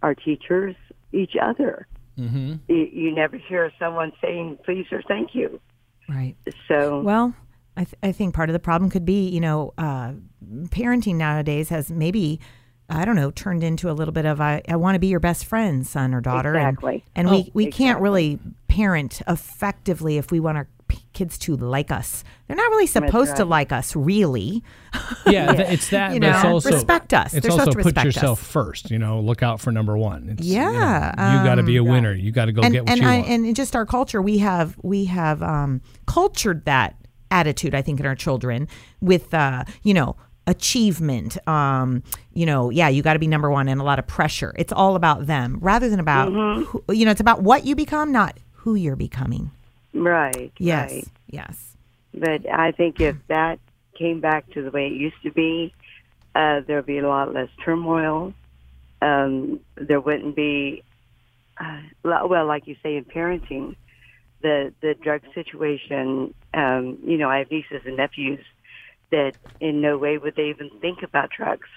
[0.04, 0.76] our teachers,
[1.12, 1.88] each other.
[2.20, 2.54] Mm-hmm.
[2.68, 5.60] You, you never hear someone saying please or thank you.
[6.08, 6.36] Right.
[6.68, 7.34] So Well,
[7.78, 10.14] I, th- I think part of the problem could be, you know, uh,
[10.68, 12.40] parenting nowadays has maybe,
[12.90, 15.20] I don't know, turned into a little bit of I, I want to be your
[15.20, 16.56] best friend, son or daughter.
[16.56, 17.04] and- Exactly.
[17.16, 21.56] And, Oh, we, we can't really parent effectively if we want our p- kids to
[21.58, 22.24] like us.
[22.48, 24.64] They're not really supposed to like us, really.
[25.28, 26.14] Yeah, th- it's that.
[26.14, 27.34] You but it's know, also respect us.
[27.34, 28.48] It's They're also supposed to put yourself us.
[28.48, 28.92] first.
[28.92, 30.30] You know, look out for number one.
[30.30, 32.14] It's, you know, Yeah, you, got to be a um, winner.
[32.14, 33.30] You got to go and, get what and you I, want.
[33.30, 36.96] and in just our culture, we have we have um, cultured that
[37.32, 37.74] attitude.
[37.76, 38.68] I think in our children
[39.02, 40.16] with uh, you know
[40.48, 41.38] achievement.
[41.48, 44.54] Um, you know, yeah, you got to be number one, and a lot of pressure.
[44.58, 46.64] It's all about them rather than about Mm-hmm.
[46.66, 47.12] who, you know.
[47.12, 49.52] It's about what you become, not who you're becoming.
[49.94, 51.08] right, Yes, right.
[51.30, 51.76] yes.
[52.14, 53.60] But I think if that
[53.98, 55.74] came back to the way it used to be,
[56.36, 58.34] uh, there'd be a lot less turmoil.
[59.02, 60.84] Um, there wouldn't be,
[61.60, 63.76] uh, well, like you say in parenting,
[64.46, 66.34] the the drug situation.
[66.54, 68.44] Um, you know, I have nieces and nephews
[69.12, 71.68] that in no way would they even think about drugs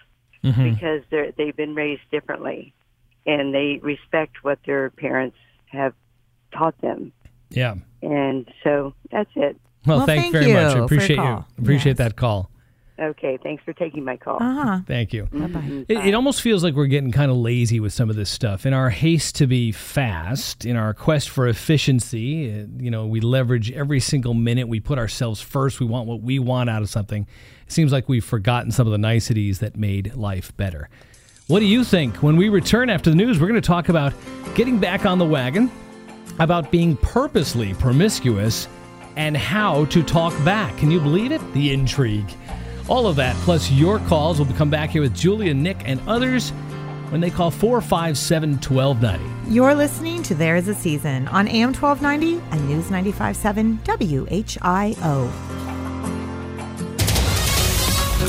[0.44, 0.64] Mhm.
[0.74, 2.61] because they're they've been raised differently,
[3.26, 5.94] and they respect what their parents have
[6.52, 7.12] taught them.
[7.50, 7.74] yeah.
[8.02, 9.57] And so that's it.
[9.87, 10.76] Well, Well, thanks thank very you much.
[10.76, 11.44] I appreciate you.
[11.59, 11.98] Appreciate Yes.
[11.98, 12.50] that call.
[13.01, 14.43] Okay, thanks for taking my call.
[14.43, 14.81] Uh huh.
[14.87, 15.29] Thank you.
[15.33, 15.85] Bye bye.
[15.89, 18.67] It, it almost feels like we're getting kind of lazy with some of this stuff.
[18.67, 23.21] In our haste to be fast, in our quest for efficiency, uh, you know, we
[23.21, 24.67] leverage every single minute.
[24.67, 25.79] We put ourselves first.
[25.79, 27.27] We want what we want out of something.
[27.67, 30.89] It seems like we've forgotten some of the niceties that made life better.
[31.47, 32.17] What do you think?
[32.17, 34.13] When we return after the news, we're going to talk about
[34.55, 35.71] getting back on the wagon,
[36.41, 38.69] about being purposely promiscuous,
[39.17, 40.77] and how to talk back.
[40.79, 41.41] Can you believe it?
[41.55, 42.29] The intrigue.
[42.88, 44.40] All of that, plus your calls.
[44.40, 46.51] We'll come back here with Julia, Nick, and others
[47.11, 49.53] when they call 457 1290.
[49.53, 55.31] You're listening to There Is a Season on AM 1290 and News 95.7 WHIO.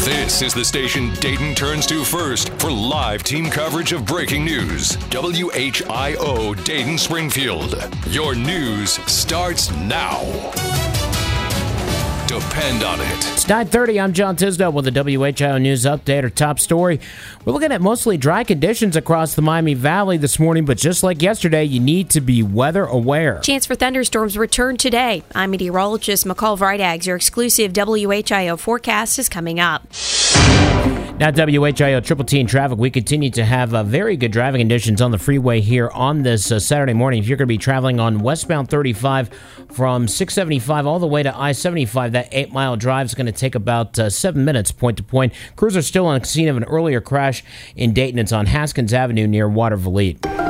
[0.06, 4.95] This is the station Dayton turns to first for live team coverage of breaking news.
[5.10, 7.76] WHIO Dayton Springfield.
[8.08, 10.22] Your news starts now.
[12.39, 13.17] Depend on it.
[13.34, 13.99] It's 9:30.
[13.99, 16.23] I'm John Tisdale with the WHIO News Update.
[16.23, 17.02] Our top story:
[17.43, 21.21] We're looking at mostly dry conditions across the Miami Valley this morning, but just like
[21.21, 23.39] yesterday, you need to be weather aware.
[23.39, 25.21] Chance for thunderstorms return today.
[25.36, 27.06] I'm meteorologist McCall Vrydaghs.
[27.06, 29.84] Your exclusive WHIO forecast is coming up.
[31.20, 32.78] Now, WHIO Triple T in traffic.
[32.78, 36.50] We continue to have uh, very good driving conditions on the freeway here on this
[36.50, 37.22] uh, Saturday morning.
[37.22, 39.30] If you're going to be traveling on westbound 35
[39.70, 43.34] from 675 all the way to I 75, that eight mile drive is going to
[43.34, 45.34] take about uh, seven minutes point to point.
[45.58, 47.44] Crews are still on the scene of an earlier crash
[47.76, 48.18] in Dayton.
[48.18, 50.49] It's on Haskins Avenue near Waterville.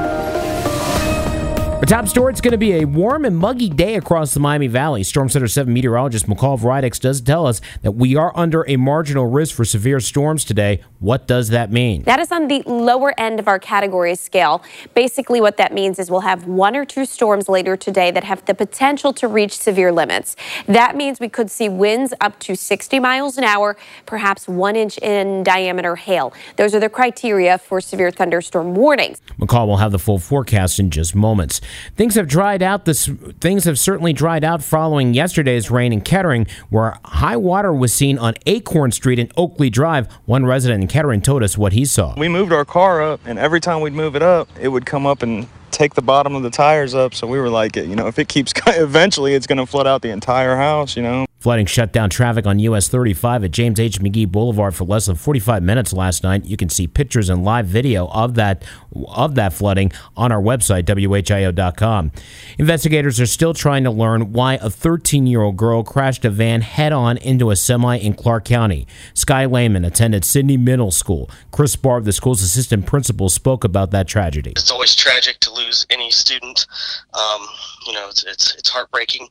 [1.79, 4.67] Our top story, it's going to be a warm and muggy day across the Miami
[4.67, 5.01] Valley.
[5.01, 9.27] Storm Center 7 meteorologist McCall Vrydaghs does tell us that we are under a marginal
[9.27, 10.81] risk for severe storms today.
[10.99, 12.03] What does that mean?
[12.03, 14.61] That is on the lower end of our category scale.
[14.93, 18.43] Basically, what that means is we'll have one or two storms later today that have
[18.43, 20.35] the potential to reach severe limits.
[20.67, 24.97] That means we could see winds up to 60 miles an hour, perhaps one inch
[24.97, 26.33] in diameter hail.
[26.57, 29.21] Those are the criteria for severe thunderstorm warnings.
[29.39, 31.61] McCall will have the full forecast in just moments.
[31.95, 32.85] Things have dried out.
[32.85, 37.93] This things have certainly dried out following yesterday's rain in Kettering, where high water was
[37.93, 40.11] seen on Acorn Street and Oakley Drive.
[40.25, 42.15] One resident in Kettering told us what he saw.
[42.17, 45.05] We moved our car up, and every time we'd move it up, it would come
[45.05, 47.13] up and take the bottom of the tires up.
[47.13, 50.01] So we were like, you know, if it keeps, eventually it's going to flood out
[50.01, 51.25] the entire house, you know.
[51.39, 53.99] Flooding shut down traffic on US 35 at James H.
[53.99, 56.45] McGee Boulevard for less than 45 minutes last night.
[56.45, 58.63] You can see pictures and live video of that
[59.07, 62.11] of that flooding on our website whio.com.
[62.57, 67.51] Investigators are still trying to learn why a 13-year-old girl crashed a van head-on into
[67.51, 68.85] a semi in Clark County.
[69.13, 71.29] Sky Lehman attended Sidney Middle School.
[71.51, 74.51] Chris Barb, the school's assistant principal, spoke about that tragedy.
[74.51, 76.67] It's always tragic to lose any student.
[77.13, 77.47] Um,
[77.87, 79.29] you know, it's it's, it's heartbreaking.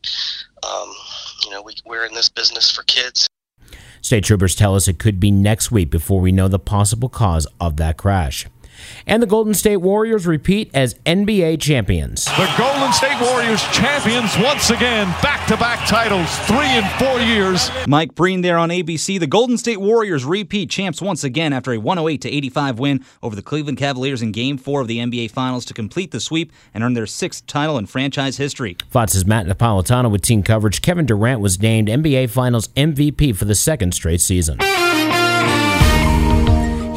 [0.65, 0.95] Um,
[1.45, 3.29] you know, we, we're in this business for kids.
[4.01, 7.47] State troopers tell us it could be next week before we know the possible cause
[7.61, 8.47] of that crash.
[9.07, 12.25] And the Golden State Warriors repeat as NBA champions.
[12.25, 17.71] The Golden State Warriors champions once again, back to back titles, three in four years.
[17.87, 19.19] Mike Breen there on ABC.
[19.19, 23.35] The Golden State Warriors repeat champs once again after a 108 to 85 win over
[23.35, 26.85] the Cleveland Cavaliers in Game 4 of the NBA Finals to complete the sweep and
[26.85, 28.77] earn their sixth title in franchise history.
[28.91, 30.83] Fox's Matt Napolitano with team coverage.
[30.83, 34.59] Kevin Durant was named NBA Finals MVP for the second straight season.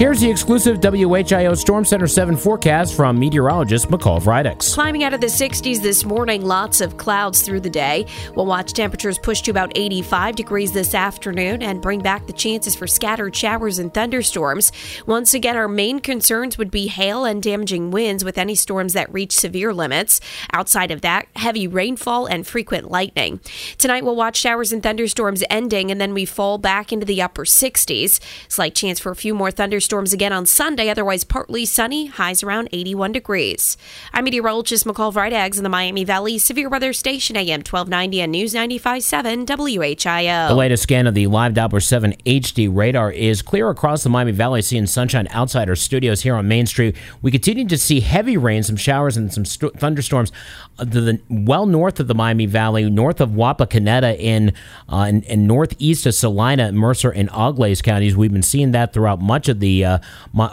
[0.02, 4.74] Here's the exclusive WHIO Storm Center 7 forecast from meteorologist McCall Vrydaghs.
[4.74, 8.08] Climbing out of the 60s this morning, lots of clouds through the day.
[8.36, 12.76] We'll watch temperatures push to about 85 degrees this afternoon and bring back the chances
[12.76, 14.72] for scattered showers and thunderstorms.
[15.06, 19.14] Once again, our main concerns would be hail and damaging winds with any storms that
[19.14, 20.20] reach severe limits.
[20.52, 23.40] Outside of that, heavy rainfall and frequent lightning.
[23.78, 27.46] Tonight, we'll watch showers and thunderstorms ending, and then we fall back into the upper
[27.46, 28.20] 60s.
[28.48, 32.70] Slight chance for a few more thunderstorms again on Sunday, otherwise partly sunny, highs around
[32.72, 33.76] 81 degrees.
[34.14, 38.54] I'm meteorologist McCall Vrydaghs in the Miami Valley Severe Weather Station, AM 1290 and News
[38.54, 40.48] 95.7 WHIO.
[40.48, 44.32] The latest scan of the live Doppler 7 HD radar is clear across the Miami
[44.32, 46.96] Valley, seeing sunshine outside our studios here on Main Street.
[47.22, 50.32] We continue to see heavy rain, some showers, and some st- thunderstorms
[50.80, 54.54] uh, the well north of the Miami Valley, north of Wapakoneta, in,
[54.88, 58.16] uh, in, in northeast of Celina, Mercer, and Auglaize counties.
[58.16, 60.00] We've been seeing that throughout much of the uh,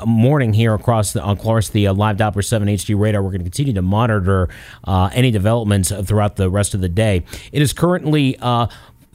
[0.06, 3.22] morning here across the, across the uh, live Doppler 7 HD radar.
[3.22, 4.48] We're going to continue to monitor
[4.84, 7.24] uh, any developments throughout the rest of the day.
[7.52, 8.68] It is currently uh,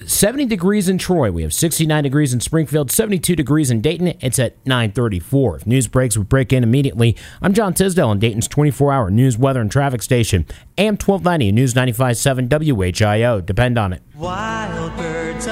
[0.05, 1.31] 70 degrees in Troy.
[1.31, 4.07] We have 69 degrees in Springfield, 72 degrees in Dayton.
[4.19, 5.57] It's at 934.
[5.57, 7.15] If news breaks, we break in immediately.
[7.41, 10.45] I'm John Tisdale on Dayton's 24-hour news, weather, and traffic station.
[10.77, 13.45] AM 1290 News 95.7 WHIO.
[13.45, 14.01] Depend on it.
[14.15, 15.47] Wild Birds.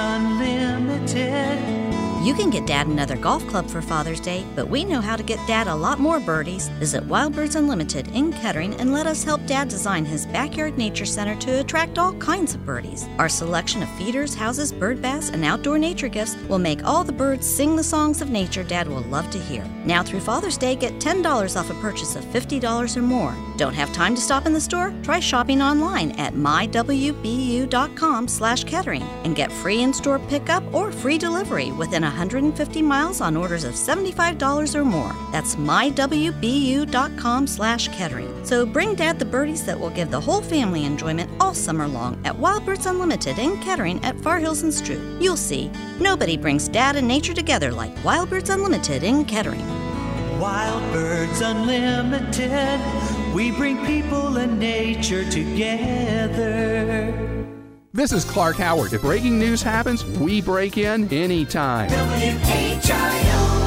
[2.22, 5.24] You can get Dad another golf club for Father's Day, but we know how to
[5.24, 6.68] get Dad a lot more birdies.
[6.78, 11.04] Visit Wild Birds Unlimited in Kettering and let us help Dad design his backyard nature
[11.04, 13.08] center to attract all kinds of birdies.
[13.18, 17.12] Our selection of feeders, houses, bird baths, and outdoor nature gifts will make all the
[17.12, 19.66] birds sing the songs of nature Dad will love to hear.
[19.84, 23.36] Now through Father's Day, get $10 off a purchase of $50 or more.
[23.58, 24.94] Don't have time to stop in the store?
[25.02, 31.72] Try shopping online at mywbu.com slash Kettering and get free in-store pickup or free delivery
[31.72, 35.16] within 150 miles on orders of $75 or more.
[35.32, 38.46] That's mywbu.com slash Kettering.
[38.46, 42.22] So bring Dad the birdies that will give the whole family enjoyment all summer long
[42.26, 45.22] at Wild Birds Unlimited in Kettering at Far Hills and Stroop.
[45.22, 49.66] You'll see, nobody brings Dad and nature together like Wild Birds Unlimited in Kettering.
[50.40, 52.80] Wild Birds Unlimited.
[53.34, 57.31] We bring people and nature together.
[57.94, 58.94] This is Clark Howard.
[58.94, 61.90] If breaking news happens, we break in anytime.
[61.90, 63.61] WHIO.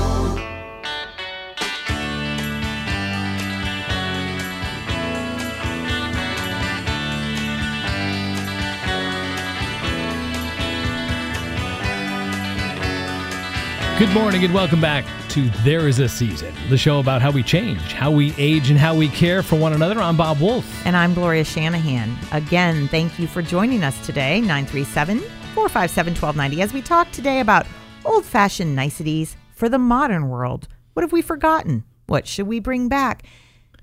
[13.97, 17.45] Good morning and welcome back to There Is a Season, the show about how we
[17.45, 20.01] change, how we age, and how we care for one another.
[20.01, 20.67] I'm Bob Wolf.
[20.85, 22.13] And I'm Gloria Shanahan.
[22.33, 27.69] Again, thank you for joining us today, 937 457 1290, as we talk today about
[28.05, 30.67] old fashioned niceties for the modern world.
[30.95, 31.85] What have we forgotten?
[32.07, 33.23] What should we bring back?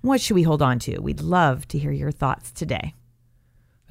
[0.02, 1.00] What should we hold on to?
[1.00, 2.96] We'd love to hear your thoughts today.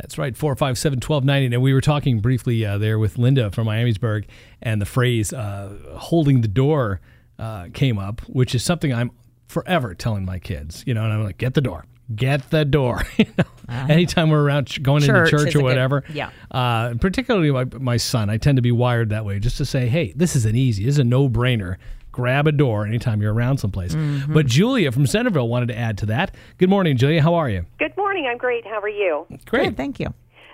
[0.00, 1.54] That's right, 457 1290.
[1.54, 4.24] And we were talking briefly uh, there with Linda from Miamisburg,
[4.62, 7.00] and the phrase uh, holding the door
[7.38, 9.10] uh, came up, which is something I'm
[9.48, 11.84] forever telling my kids, you know, and I'm like, get the door.
[12.14, 13.02] Get the door.
[13.18, 13.86] you know, Uh-huh.
[13.88, 16.02] anytime we're around ch- going Church into church or good- whatever.
[16.12, 16.30] yeah.
[16.50, 19.86] Uh, particularly my, my son, I tend to be wired that way, just to say,
[19.86, 21.76] hey, this is an easy, this is a no brainer.
[22.20, 23.94] Grab a door anytime you're around someplace.
[23.94, 24.34] Mm-hmm.
[24.34, 26.34] But Julia from Centerville wanted to add to that.
[26.58, 27.22] Good morning, Julia.
[27.22, 27.64] How are you?
[27.78, 28.26] Good morning.
[28.30, 28.66] I'm great.
[28.66, 29.26] How are you?
[29.46, 29.74] Great.
[29.74, 30.08] thank you.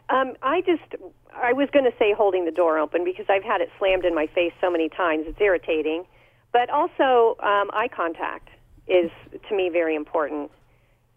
[0.09, 1.03] Um, I just,
[1.35, 4.15] I was going to say holding the door open because I've had it slammed in
[4.15, 5.25] my face so many times.
[5.27, 6.05] It's irritating.
[6.53, 8.49] But also, um, eye contact
[8.87, 9.11] is,
[9.49, 10.53] to me, very important.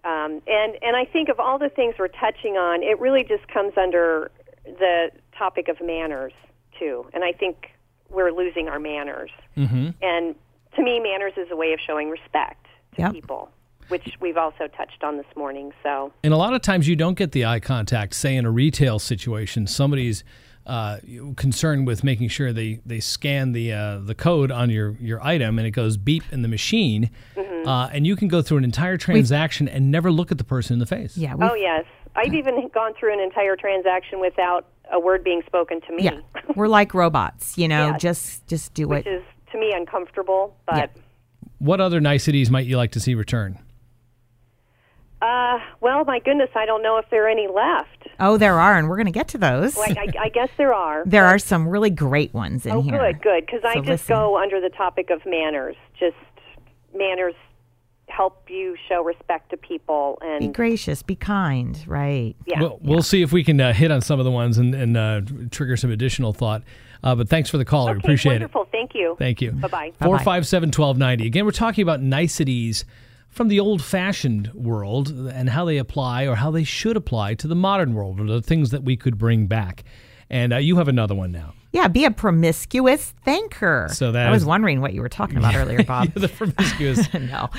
[0.03, 3.47] Um, and, and I think of all the things we're touching on, it really just
[3.49, 4.31] comes under
[4.65, 6.33] the topic of manners,
[6.79, 7.05] too.
[7.13, 7.67] And I think
[8.11, 9.31] we're losing our manners.
[9.57, 9.89] Mm-hmm.
[10.01, 10.35] And
[10.75, 13.13] to me, manners is a way of showing respect to Yep.
[13.13, 13.49] people,
[13.89, 15.71] which we've also touched on this morning.
[15.83, 18.13] So, And a lot of times you don't get the eye contact.
[18.15, 20.23] Say in a retail situation, somebody's
[20.65, 20.97] uh,
[21.35, 25.57] concerned with making sure they, they scan the uh, the code on your, your item
[25.57, 27.67] and it goes beep in the machine, Mm-hmm.
[27.67, 30.73] uh, and you can go through an entire transaction and never look at the person
[30.73, 31.17] in the face.
[31.17, 31.33] Yeah.
[31.41, 35.95] oh yes, I've even gone through an entire transaction without a word being spoken to
[35.95, 36.19] me, Yeah.
[36.55, 38.01] We're like robots, you know, Yes.
[38.01, 39.05] just just do it.
[39.05, 40.55] which is to me uncomfortable.
[40.65, 40.91] But
[41.59, 43.59] What other niceties might you like to see return?
[45.21, 48.07] uh, well, my goodness, I don't know if there are any left.
[48.21, 49.75] Oh, there are, and we're going to get to those.
[49.75, 51.03] Well, I, I guess there are.
[51.05, 52.97] there are some really great ones in oh, here.
[52.97, 53.45] good, good.
[53.45, 54.15] Because I just listen.
[54.15, 55.75] go under the topic of manners.
[55.99, 56.15] Just
[56.95, 57.35] manners
[58.09, 62.35] help you show respect to people and Be gracious, be kind, right?
[62.45, 62.59] Yeah.
[62.61, 64.97] We'll, we'll see if we can uh, hit on some of the ones and, and
[64.97, 66.63] uh, trigger some additional thought.
[67.03, 67.87] Uh, but thanks for the call.
[67.87, 68.67] I Okay, appreciate wonderful.
[68.71, 69.15] Thank you.
[69.17, 69.51] Thank you.
[69.51, 69.93] Bye bye.
[70.01, 71.25] Four five seven twelve ninety.
[71.25, 72.83] Again, we're talking about niceties
[73.29, 77.55] from the old-fashioned world and how they apply or how they should apply to the
[77.55, 79.83] modern world, or the things that we could bring back.
[80.31, 81.53] And uh, you have another one now.
[81.71, 83.91] Yeah, be a promiscuous thanker.
[83.91, 86.13] So that I was is- wondering what you were talking about earlier, Bob.
[86.13, 87.13] the promiscuous.
[87.13, 87.49] no.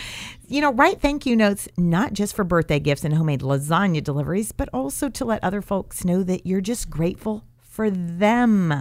[0.49, 4.51] You know, write thank you notes not just for birthday gifts and homemade lasagna deliveries,
[4.53, 8.75] but also to let other folks know that you're just grateful for them,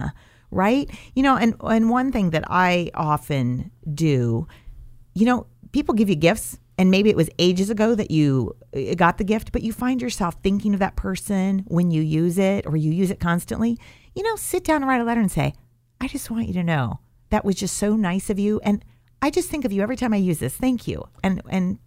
[0.50, 0.90] right?
[1.14, 4.48] You know, and and one thing that I often do,
[5.14, 8.94] you know, people give you gifts and maybe it was ages ago that you uh,
[8.94, 12.66] got the gift, but you find yourself thinking of that person when you use it
[12.66, 13.78] or you use it constantly.
[14.14, 15.54] You know, sit down and write a letter and say,
[16.00, 18.60] I just want you to know that was just so nice of you.
[18.64, 18.84] And
[19.22, 20.56] I just think of you every time I use this.
[20.56, 21.04] Thank you.
[21.22, 21.78] And and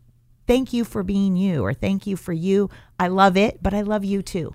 [0.47, 2.69] thank you for being you or thank you for you.
[2.99, 4.53] I love it, but I love you too.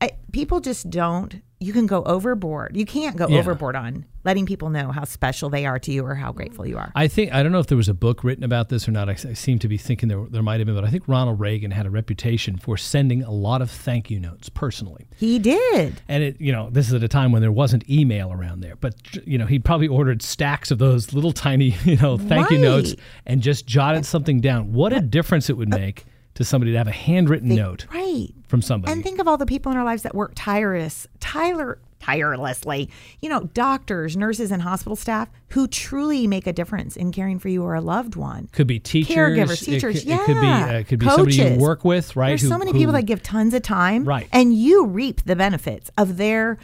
[0.00, 2.76] I, people just don't you can go overboard.
[2.76, 3.38] You can't go Yeah.
[3.38, 6.78] overboard on letting people know how special they are to you or how grateful you
[6.78, 6.90] are.
[6.94, 9.08] I think I don't know if there was a book written about this or not.
[9.08, 11.40] I, I seem to be thinking there there might have been, but I think Ronald
[11.40, 15.06] Reagan had a reputation for sending a lot of thank you notes personally.
[15.16, 16.00] He did.
[16.08, 18.76] And it, you know, this is at a time when there wasn't email around there,
[18.76, 18.94] but
[19.26, 22.94] you know, he probably ordered stacks of those little tiny, you know, thank you notes
[23.26, 24.72] and just jotted something down.
[24.72, 28.28] What a difference it would make to somebody to have a handwritten note Right.
[28.48, 28.92] from somebody.
[28.92, 32.90] And think of all the people in our lives that work tireless, Tyler, tirelessly.
[33.22, 37.48] You know, doctors, nurses, and hospital staff who truly make a difference in caring for
[37.48, 38.48] you or a loved one.
[38.52, 41.06] could be teachers, caregivers, it teachers, could- yeah, It could be, uh, it could be
[41.06, 42.28] somebody you work with, right?
[42.28, 44.28] There's who- so many who- people that give tons of time, Right.
[44.32, 46.58] And you reap the benefits of their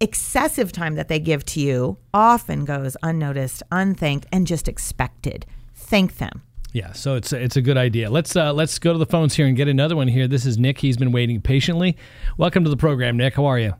[0.00, 1.98] excessive time that they give to you.
[2.12, 5.46] Often goes unnoticed, unthanked, and just expected.
[5.74, 6.42] Thank them.
[6.72, 8.10] Yeah, so it's it's a good idea.
[8.10, 10.28] Let's uh, let's go to the phones here and get another one here.
[10.28, 10.78] This is Nick.
[10.78, 11.96] He's been waiting patiently.
[12.36, 13.34] Welcome to the program, Nick.
[13.34, 13.74] How are you?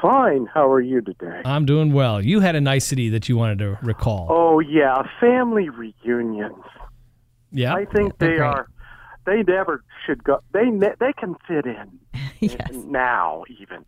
[0.00, 0.46] Fine.
[0.52, 1.42] How are you today?
[1.44, 2.24] I'm doing well.
[2.24, 4.28] You had a nicety that you wanted to recall.
[4.30, 6.64] Oh yeah, family reunions.
[7.50, 8.66] Yeah, I think they are.
[9.26, 10.40] They never should go.
[10.52, 13.84] They they can fit in now even.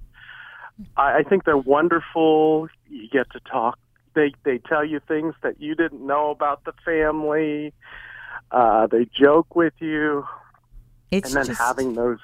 [0.96, 2.68] I, I think they're wonderful.
[2.88, 3.78] You get to talk.
[4.14, 7.72] They they tell you things that you didn't know about the family.
[8.54, 10.24] Uh, they joke with you,
[11.10, 12.18] It's and then just- having those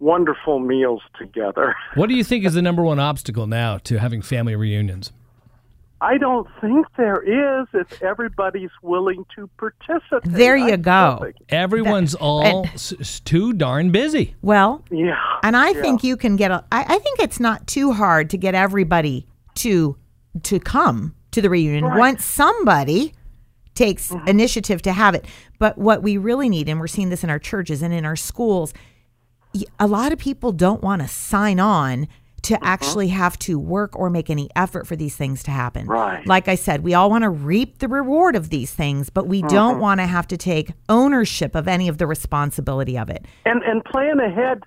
[0.00, 1.74] wonderful meals together.
[1.94, 5.12] What do you think is the number one obstacle now to having family reunions?
[6.02, 10.22] I don't think there is if everybody's willing to participate.
[10.32, 11.18] There you I go.
[11.22, 14.34] think- Everyone's all s- s- too darn busy.
[14.40, 15.18] Well, yeah.
[15.42, 15.82] And I yeah.
[15.82, 19.26] think you can get a I, I think it's not too hard to get everybody
[19.56, 19.96] to
[20.44, 21.98] to come to the reunion Right.
[21.98, 23.12] once somebody
[23.80, 24.28] takes Mm-hmm.
[24.28, 25.24] initiative to have it.
[25.58, 28.16] But what we really need, and we're seeing this in our churches and in our
[28.16, 28.74] schools,
[29.78, 32.06] a lot of people don't want to sign on
[32.42, 32.64] to Mm-hmm.
[32.64, 35.86] actually have to work or make any effort for these things to happen.
[35.86, 36.26] Right.
[36.26, 39.42] Like I said, we all want to reap the reward of these things, but we
[39.42, 39.80] don't Mhm.
[39.80, 43.26] want to have to take ownership of any of the responsibility of it.
[43.44, 44.62] and and plan ahead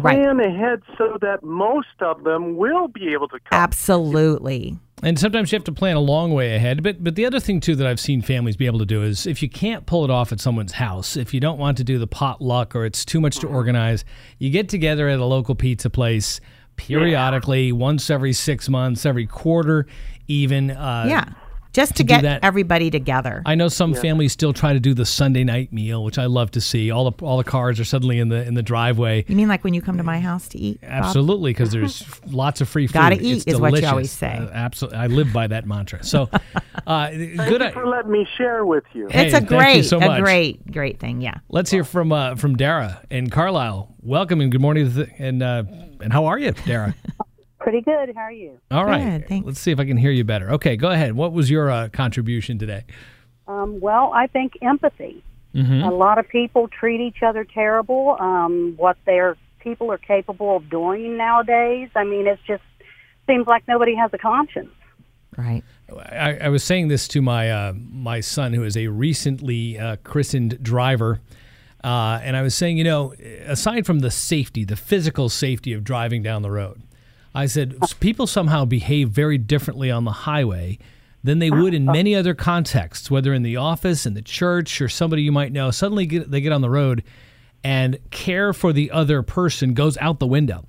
[0.00, 0.16] Right.
[0.16, 3.58] plan ahead so that most of them will be able to come.
[3.60, 4.78] Absolutely.
[5.02, 6.82] And sometimes you have to plan a long way ahead.
[6.82, 9.26] But but the other thing too that I've seen families be able to do is
[9.26, 11.98] if you can't pull it off at someone's house, if you don't want to do
[11.98, 14.04] the potluck or it's too much to organize,
[14.38, 16.40] you get together at a local pizza place
[16.76, 19.86] periodically, once every six months, every quarter,
[20.28, 20.70] even.
[20.70, 21.24] Uh, yeah.
[21.72, 23.42] Just to, to get that- everybody together.
[23.46, 26.50] I know some families still try to do the Sunday night meal, which I love
[26.52, 26.90] to see.
[26.90, 29.24] All the all the cars are suddenly in the in the driveway.
[29.28, 30.80] You mean like when you come to my house to eat?
[30.80, 30.90] Bob?
[30.90, 32.94] Absolutely, because there's lots of free food.
[32.94, 33.90] Gotta eat It's is what you delicious.
[33.90, 34.48] always say.
[34.52, 36.02] absolutely, I live by that mantra.
[36.02, 36.28] So,
[36.86, 37.60] uh, Thank good.
[37.60, 39.08] you for letting me share with you.
[39.10, 41.20] Hey, It's a great, so a great, great thing.
[41.20, 41.38] Yeah.
[41.48, 43.94] Let's hear from uh, from Dara in Carlisle.
[44.02, 45.62] Welcome and good morning, to the, and uh,
[46.00, 46.94] and how are you, Dara?
[47.60, 48.14] Pretty good.
[48.14, 48.58] How are you?
[48.70, 49.22] All right.
[49.44, 50.50] Let's see if I can hear you better.
[50.52, 51.12] Okay, go ahead.
[51.12, 52.84] What was your uh, contribution today?
[53.46, 55.22] Um, well, I think empathy.
[55.54, 55.86] Mhm.
[55.86, 58.16] A lot of people treat each other terrible.
[58.20, 61.90] Um, what their people are capable of doing nowadays.
[61.94, 62.62] I mean, it just
[63.26, 64.70] seems like nobody has a conscience.
[65.36, 65.62] Right.
[65.94, 69.96] I, I was saying this to my uh, my son, who is a recently uh,
[70.04, 71.20] christened driver,
[71.82, 73.12] uh, and I was saying, you know,
[73.44, 76.82] aside from the safety, the physical safety of driving down the road,
[77.34, 80.78] I said people somehow behave very differently on the highway
[81.22, 84.88] than they would in many other contexts, whether in the office, in the church, or
[84.88, 85.70] somebody you might know.
[85.70, 87.04] Suddenly, get, they get on the road,
[87.62, 90.64] and care for the other person goes out the window.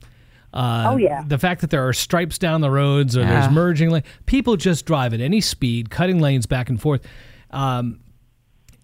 [0.53, 1.24] Uh, Oh, yeah.
[1.26, 3.39] The fact that there are stripes down the roads or Yeah.
[3.39, 7.07] there's merging lane, people just drive at any speed, cutting lanes back and forth,
[7.51, 8.01] um,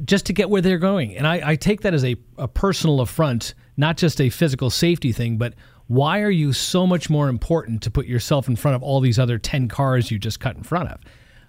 [0.06, 1.18] just to get where they're going.
[1.18, 5.12] And I, I take that as a, a personal affront, not just a physical safety
[5.12, 5.54] thing, but
[5.88, 9.18] why are you so much more important to put yourself in front of all these
[9.20, 11.00] other 10 cars you just cut in front of?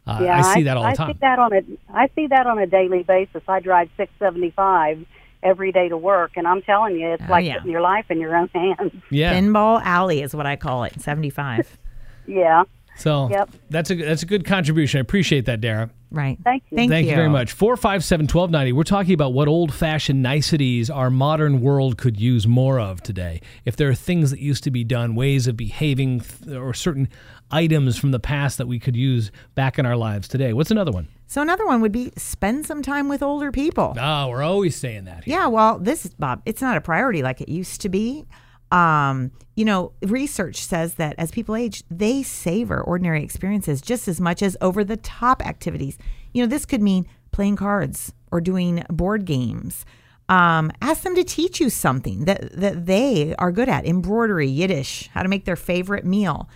[0.06, 1.10] Uh, yeah, I see that all the time.
[1.10, 1.60] I see that on a
[1.92, 3.42] I see that on a daily basis.
[3.46, 5.04] I drive 675
[5.42, 7.54] every day to work, and I'm telling you, it's Oh, like yeah.
[7.58, 8.92] putting your life in your own hands.
[9.10, 9.34] Yeah.
[9.34, 11.00] Pinball Alley is what I call it.
[11.00, 11.78] 75.
[12.26, 12.64] Yeah.
[12.96, 13.50] So Yep.
[13.70, 14.98] that's a that's a good contribution.
[14.98, 15.88] I appreciate that, Dara.
[16.10, 16.38] Right.
[16.42, 16.76] Thank you.
[16.76, 17.10] Thank you.
[17.10, 17.16] you.
[17.16, 17.52] very much.
[17.52, 18.72] 457 1290.
[18.72, 23.40] We're talking about what old fashioned niceties our modern world could use more of today.
[23.64, 27.08] If there are things that used to be done, ways of behaving, or certain
[27.50, 30.52] items from the past that we could use back in our lives today.
[30.52, 31.08] What's another one?
[31.26, 33.94] So another one would be spend some time with older people.
[33.98, 35.24] Ah, we're always saying that.
[35.24, 35.36] Here.
[35.36, 36.40] Yeah, well, this is Bob.
[36.46, 38.24] It's not a priority like it used to be.
[38.70, 44.20] Um, you know, research says that as people age, they savor ordinary experiences just as
[44.20, 45.98] much as over the top activities.
[46.32, 49.84] You know, this could mean playing cards or doing board games.
[50.28, 55.08] Um, ask them to teach you something that, that they are good at embroidery, Yiddish,
[55.14, 56.48] how to make their favorite meal.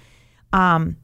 [0.52, 0.98] Um,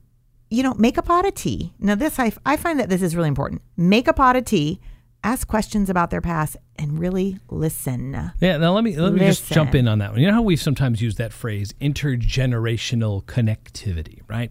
[0.51, 1.73] you know, make a pot of tea.
[1.79, 3.63] Now, this I, I find that this is really important.
[3.77, 4.81] Make a pot of tea,
[5.25, 8.33] ask questions about their past, and really listen.
[8.41, 10.21] Yeah, now let me let me just jump in on that one.
[10.21, 14.51] You know how we sometimes use that phrase intergenerational connectivity, right?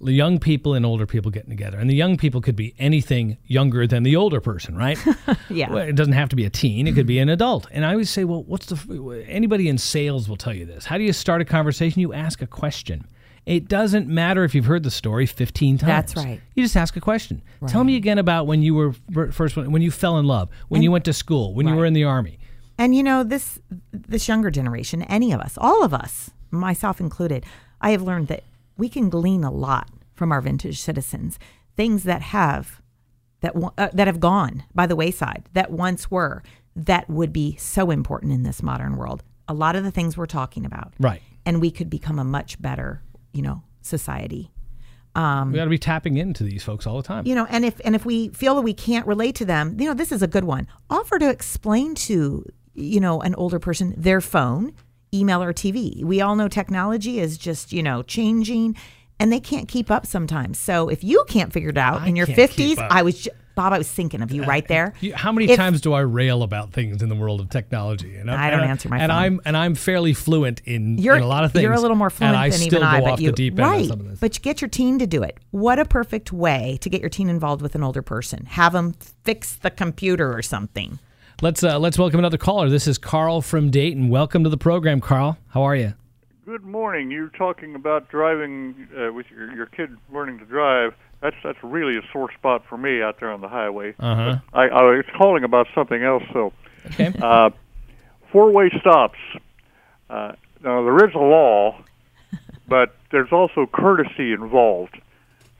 [0.00, 3.38] The young people and older people getting together, and the young people could be anything
[3.46, 4.98] younger than the older person, right?
[5.48, 5.70] Yeah.
[5.70, 7.66] Well, it doesn't have to be a teen; it could be an adult.
[7.70, 9.24] And I always say, well, what's the?
[9.28, 10.86] Anybody in sales will tell you this.
[10.86, 12.00] How do you start a conversation?
[12.00, 13.06] You ask a question.
[13.44, 15.88] It doesn't matter if you've heard the story 15 times.
[15.88, 16.40] That's right.
[16.54, 17.42] You just ask a question.
[17.66, 18.92] Tell me again about when you were
[19.32, 21.92] first when you fell in love, when you went to school, when you were in
[21.92, 22.38] the army.
[22.78, 23.58] And you know, this
[23.92, 27.44] this younger generation, any of us, all of us, myself included,
[27.80, 28.44] I have learned that
[28.76, 31.38] we can glean a lot from our vintage citizens.
[31.76, 32.80] Things that have
[33.40, 36.42] that uh, that have gone by the wayside, that once were,
[36.76, 39.22] that would be so important in this modern world.
[39.48, 41.20] A lot of the things we're talking about, Right.
[41.44, 43.02] And we could become a much better,
[43.32, 44.50] you know, society.
[45.14, 47.26] Um, We got to be tapping into these folks all the time.
[47.26, 49.86] you know and if and if we feel that we can't relate to them you
[49.86, 53.92] know this is a good one offer to explain to you know an older person
[53.98, 54.72] their phone
[55.12, 58.74] email or tv we all know technology is just you know changing
[59.20, 62.16] and they can't keep up sometimes so if you can't figure it out I in
[62.16, 65.32] your 50s i was ju- bob i was thinking of you right there You- How
[65.32, 68.16] many If- times do I rail about things in the world of technology?
[68.16, 69.18] And I'm- I don't and answer my and phone.
[69.22, 71.62] I'm and I'm fairly fluent in, you're, in a lot of things.
[71.62, 73.30] You're a little more fluent and I than still even I, go but off you
[73.30, 73.86] the deep end on right.
[73.88, 74.18] some of this.
[74.20, 75.38] But you get your teen to do it.
[75.50, 78.46] What a perfect way to get your teen involved with an older person.
[78.46, 78.94] Have them
[79.24, 80.98] fix the computer or something.
[81.40, 82.68] Let's uh, let's welcome another caller.
[82.70, 84.08] This is Carl from Dayton.
[84.08, 85.38] Welcome to the program, Carl.
[85.48, 85.94] How are you?
[86.46, 87.10] Good morning.
[87.10, 90.94] You're talking about driving uh, with your, your kid learning to drive.
[91.22, 93.94] That's that's really a sore spot for me out there on the highway.
[93.98, 94.38] Uh-huh.
[94.52, 96.24] I, I was calling about something else.
[96.32, 96.52] So,
[96.86, 97.14] okay.
[97.22, 97.50] uh,
[98.32, 99.18] four-way stops.
[100.10, 100.32] Uh,
[100.64, 101.80] now there is a law,
[102.68, 105.00] but there's also courtesy involved.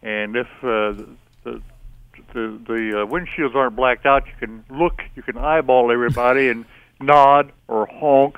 [0.02, 0.98] And if uh,
[1.44, 1.62] the
[2.34, 6.64] the the uh, windshields aren't blacked out, you can look, you can eyeball everybody and
[7.00, 8.36] nod or honk.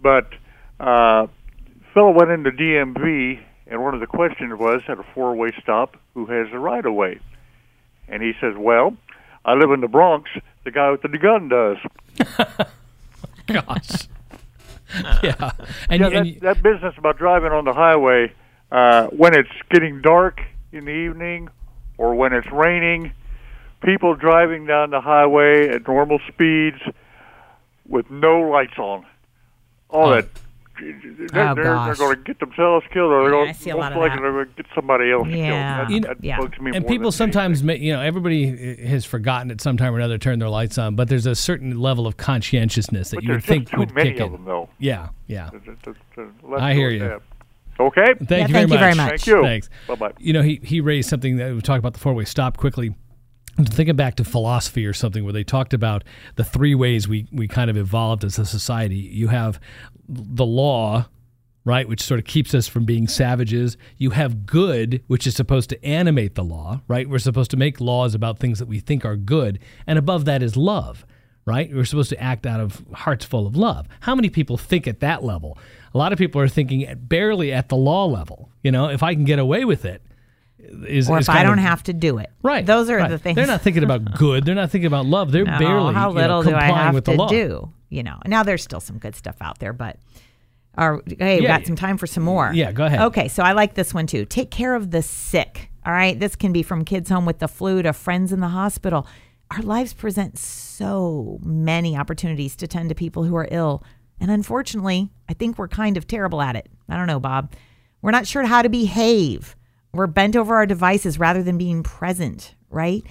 [0.00, 0.32] But
[0.80, 1.26] uh,
[1.92, 6.26] fellow went into DMV, and one of the questions was at a four-way stop, who
[6.26, 7.20] has the right of way?
[8.08, 8.96] And he says, "Well,
[9.44, 10.28] I live in the Bronx.
[10.64, 11.76] The guy with the gun does."
[13.46, 14.08] Gosh.
[15.22, 15.52] yeah.
[15.88, 18.32] And, yeah, and that, you- that business about driving on the highway
[18.72, 20.40] uh, when it's getting dark
[20.72, 21.48] in the evening
[21.98, 23.12] or when it's raining,
[23.82, 26.80] people driving down the highway at normal speeds
[27.86, 29.06] with no lights on.
[29.90, 30.28] All that.
[30.80, 33.70] They're, Oh, they're, they're going to get themselves killed, or they're Yeah, going I see
[33.72, 35.78] most likely they're going to get somebody else Yeah.
[35.78, 35.90] killed.
[35.90, 39.50] You That, know- that bugs me and people sometimes, ma- you know, everybody has forgotten
[39.50, 42.16] at some time or another turn their lights on, but there's a certain level of
[42.16, 44.32] conscientiousness that But you would think would many kick of in.
[44.32, 44.68] them, though.
[44.78, 45.50] Yeah, yeah.
[46.58, 46.98] I hear you.
[47.00, 47.20] that.
[47.80, 48.04] Okay.
[48.14, 48.96] Thank Yeah, you thank very you very much.
[48.96, 49.20] much.
[49.22, 49.42] Thank you.
[49.42, 49.70] Thanks.
[49.86, 50.12] Bye-bye.
[50.18, 52.94] You know, he, he raised something that we talked about the four way stop quickly.
[53.64, 56.04] Thinking back to philosophy or something where they talked about
[56.36, 58.96] the three ways we, we kind of evolved as a society.
[58.96, 59.58] You have
[60.08, 61.06] the law,
[61.64, 63.76] right, which sort of keeps us from being savages.
[63.96, 67.08] You have good, which is supposed to animate the law, right?
[67.08, 69.58] We're supposed to make laws about things that we think are good.
[69.88, 71.04] And above that is love,
[71.44, 71.68] right?
[71.74, 73.88] We're supposed to act out of hearts full of love.
[74.00, 75.58] How many people think at that level?
[75.92, 78.52] A lot of people are thinking barely at the law level.
[78.62, 80.02] You know, if I can get away with it,
[80.58, 82.30] is, or if I don't of- have to do it.
[82.42, 82.64] Right.
[82.64, 83.10] Those are right.
[83.10, 83.36] the things.
[83.36, 84.44] They're not thinking about good.
[84.44, 85.32] They're not thinking about love.
[85.32, 87.72] They're No, barely how you know, little do I have to do?
[87.90, 89.96] You know, now there's still some good stuff out there, but
[90.76, 92.52] our, hey, we got some time for some more.
[92.54, 93.00] Yeah, go ahead.
[93.00, 94.24] Okay, so I like this one too.
[94.24, 95.70] Take care of the sick.
[95.86, 98.48] All right, this can be from kids home with the flu to friends in the
[98.48, 99.06] hospital.
[99.50, 103.82] Our lives present so many opportunities to tend to people who are ill,
[104.20, 106.68] and unfortunately, I think we're kind of terrible at it.
[106.88, 107.54] I don't know, Bob.
[108.02, 109.56] We're not sure how to behave.
[109.92, 113.02] We're bent over our devices rather than being present, right?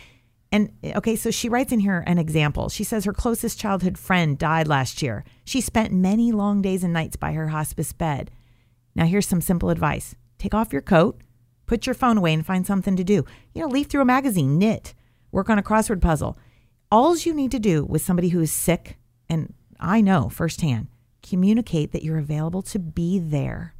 [0.51, 2.69] And okay, so she writes in here an example.
[2.69, 5.25] She says her closest childhood friend died last year.
[5.43, 8.31] She spent many long days and nights by her hospice bed.
[8.95, 11.21] Now, here's some simple advice take off your coat,
[11.65, 13.25] put your phone away, and find something to do.
[13.53, 14.93] You know, leaf through a magazine, knit,
[15.31, 16.37] work on a crossword puzzle.
[16.89, 18.97] All you need to do with somebody who is sick,
[19.27, 20.87] and I know firsthand,
[21.21, 23.75] communicate that you're available to be there,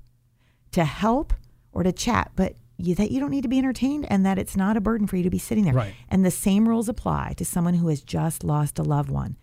[0.72, 1.34] to help
[1.72, 4.56] or to chat, but you, that you don't need to be entertained and that it's
[4.56, 5.74] not a burden for you to be sitting there.
[5.74, 5.94] Right.
[6.10, 9.36] And the same rules apply to someone who has just lost a loved one.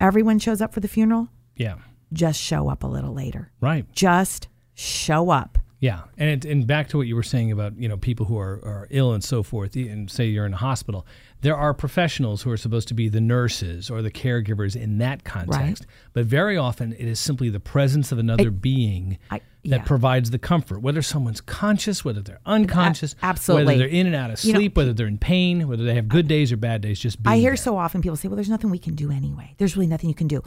[0.00, 1.76] Everyone shows up for the funeral, Yeah.
[2.12, 3.50] just show up a little later.
[3.60, 3.90] Right.
[3.92, 5.58] Just show up.
[5.80, 8.38] Yeah, and it, and back to what you were saying about you know people who
[8.38, 11.06] are, are ill and so forth, and say you're in a hospital,
[11.40, 15.24] there are professionals who are supposed to be the nurses or the caregivers in that
[15.24, 15.86] context.
[16.12, 19.78] But very often it is simply the presence of another being that yeah.
[19.82, 23.64] provides the comfort, whether someone's conscious, whether they're unconscious, absolutely.
[23.64, 25.94] whether they're in and out of You know, sleep, whether they're in pain, whether they
[25.94, 27.00] have good days or bad days.
[27.00, 27.56] Just I hear there.
[27.56, 29.54] so often people say, well, there's nothing we can do anyway.
[29.56, 30.42] There's really nothing you can do.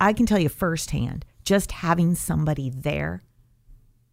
[0.00, 3.22] I can tell you firsthand, just having somebody there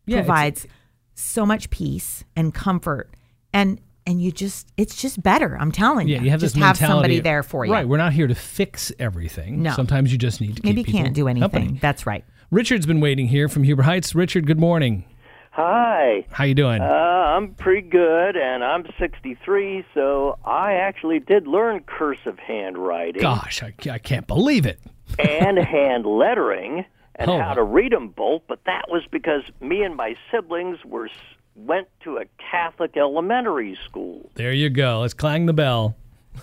[0.06, 0.68] Yeah, provides
[1.16, 3.10] so much peace and comfort.
[3.54, 5.58] And and you just it's just better.
[5.60, 6.26] I'm telling Yeah, you.
[6.26, 7.72] you have just this have somebody of- there for you.
[7.72, 9.62] Right, we're not here to fix everything.
[9.64, 9.72] No.
[9.72, 11.50] Sometimes you just need to Maybe keep you can't do anything.
[11.50, 11.80] company.
[11.82, 12.26] That's right.
[12.52, 14.14] Richard's been waiting here from Huber Heights.
[14.14, 15.06] Richard, good morning.
[15.52, 16.26] Hi.
[16.32, 16.82] How you doing?
[16.82, 23.62] Uh, I'm pretty good, and I'm 63, so I actually did learn cursive handwriting Gosh,
[23.64, 24.80] I, I can't believe it.
[25.20, 26.86] and hand lettering
[27.16, 27.40] and Oh.
[27.40, 28.42] how to read them both.
[28.48, 31.10] But that was because me and my siblings were
[31.56, 34.32] went to a Catholic elementary school.
[34.34, 35.02] There you go.
[35.02, 35.96] Let's clang the bell.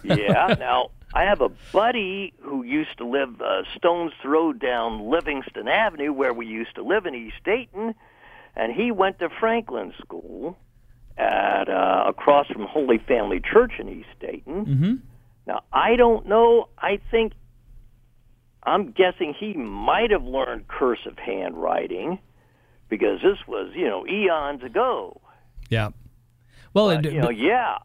[0.05, 0.55] Yeah.
[0.59, 6.13] now I have a buddy who used to live a stone's throw down Livingston Avenue,
[6.13, 7.95] where we used to live in East Dayton,
[8.55, 10.57] and he went to Franklin School
[11.19, 14.65] at uh, across from Holy Family Church in East Dayton.
[14.67, 14.95] Mm-hmm.
[15.49, 16.69] Now I don't know.
[16.79, 17.33] I think
[18.65, 22.19] I'm guessing he might have learned cursive handwriting
[22.89, 25.21] because this was you know eons ago.
[25.69, 25.91] Yeah.
[26.75, 27.79] Well, it, You know, yeah.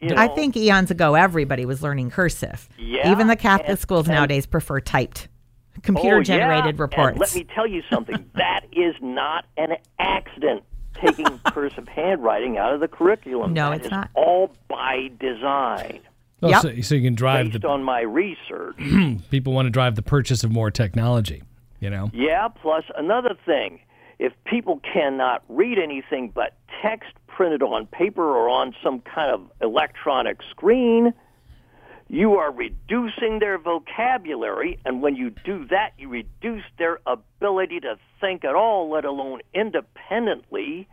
[0.00, 2.68] You I think eons ago everybody was learning cursive.
[2.78, 5.28] Yeah, Even the Catholic and- schools and- nowadays prefer typed,
[5.82, 6.82] computer generated Oh, yeah.
[6.82, 7.10] reports.
[7.12, 8.30] And let me tell you something.
[8.34, 10.62] that is not an accident.
[10.94, 13.54] Taking cursive handwriting out of the curriculum.
[13.54, 14.10] No, That it's is not.
[14.14, 16.00] All by design,
[16.42, 18.76] oh, so, so you can drive based the on my research.
[19.30, 21.42] people want to drive the purchase of more technology.
[21.80, 22.10] You know.
[22.12, 22.48] Yeah.
[22.48, 23.80] Plus another thing,
[24.18, 29.40] if people cannot read anything but text printed on paper or on some kind of
[29.62, 31.14] electronic screen,
[32.08, 37.96] you are reducing their vocabulary, and when you do that, you reduce their ability to
[38.20, 40.88] think at all, let alone independently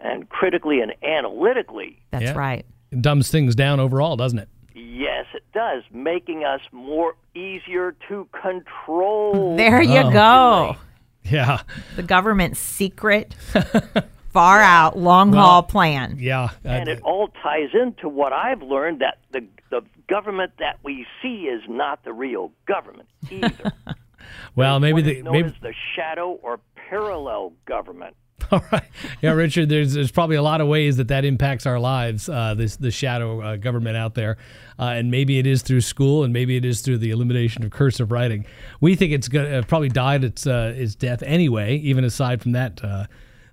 [0.00, 1.98] and critically and analytically.
[2.10, 2.38] That's Yeah.
[2.38, 2.66] right.
[2.90, 4.48] It dumbs things down overall, doesn't it?
[4.74, 9.56] Yes, it does, making us more easier to control.
[9.56, 10.10] There you Oh.
[10.12, 10.76] go.
[11.22, 11.60] Yeah.
[11.96, 13.34] The government's secret,
[14.32, 16.16] far out, long Well, haul plan.
[16.18, 16.48] Yeah.
[16.64, 21.42] and it all ties into what I've learned that the the government that we see
[21.44, 23.70] is not the real government either.
[24.56, 28.16] well, maybe the known maybe as the shadow or parallel government.
[28.52, 28.84] All right.
[29.22, 32.54] Yeah, Richard, there's there's probably a lot of ways that that impacts our lives, uh,
[32.54, 34.36] this the shadow uh, government out there.
[34.78, 37.70] Uh, and maybe it is through school and maybe it is through the elimination of
[37.70, 38.46] cursive writing.
[38.80, 42.40] We think it's going to uh, probably died its uh, its death anyway, even aside
[42.40, 43.06] from that uh,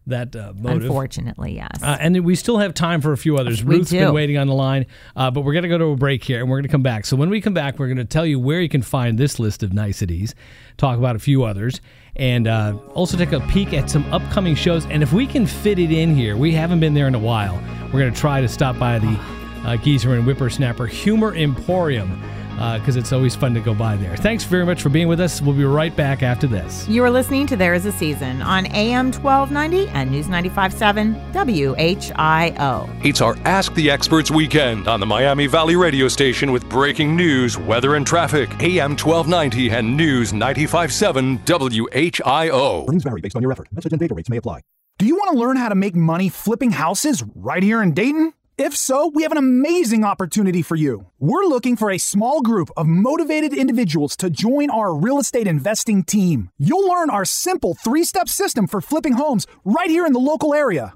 [0.07, 0.83] that uh, motive.
[0.83, 1.81] Unfortunately, yes.
[1.81, 3.63] Uh, and we still have time for a few others.
[3.63, 3.99] We Ruth's do.
[3.99, 4.85] been waiting on the line,
[5.15, 6.83] uh, but we're going to go to a break here and we're going to come
[6.83, 7.05] back.
[7.05, 9.39] So when we come back, we're going to tell you where you can find this
[9.39, 10.33] list of niceties,
[10.77, 11.81] talk about a few others,
[12.15, 14.85] and uh, also take a peek at some upcoming shows.
[14.87, 17.61] And if we can fit it in here, we haven't been there in a while.
[17.85, 19.19] We're going to try to stop by the
[19.65, 22.21] uh, Geezer and Whippersnapper Humor Emporium
[22.57, 24.15] Uh, because it's always fun to go by there.
[24.17, 25.41] Thanks very much for being with us.
[25.41, 26.87] We'll be right back after this.
[26.87, 33.05] You are listening to There Is a Season on AM 1290 and News 95.7 WHIO.
[33.05, 37.57] It's our Ask the Experts weekend on the Miami Valley radio station with breaking news,
[37.57, 38.49] weather, and traffic.
[38.61, 42.87] AM 1290 and News 95.7 WHIO.
[42.87, 43.67] Earnings vary based on your effort.
[43.71, 44.61] Message and data rates may apply.
[44.97, 48.33] Do you want to learn how to make money flipping houses right here in Dayton?
[48.59, 51.05] If so, we have an amazing opportunity for you.
[51.19, 56.03] We're looking for a small group of motivated individuals to join our real estate investing
[56.03, 56.49] team.
[56.57, 60.55] You'll learn our simple three step system for flipping homes right here in the local
[60.55, 60.95] area.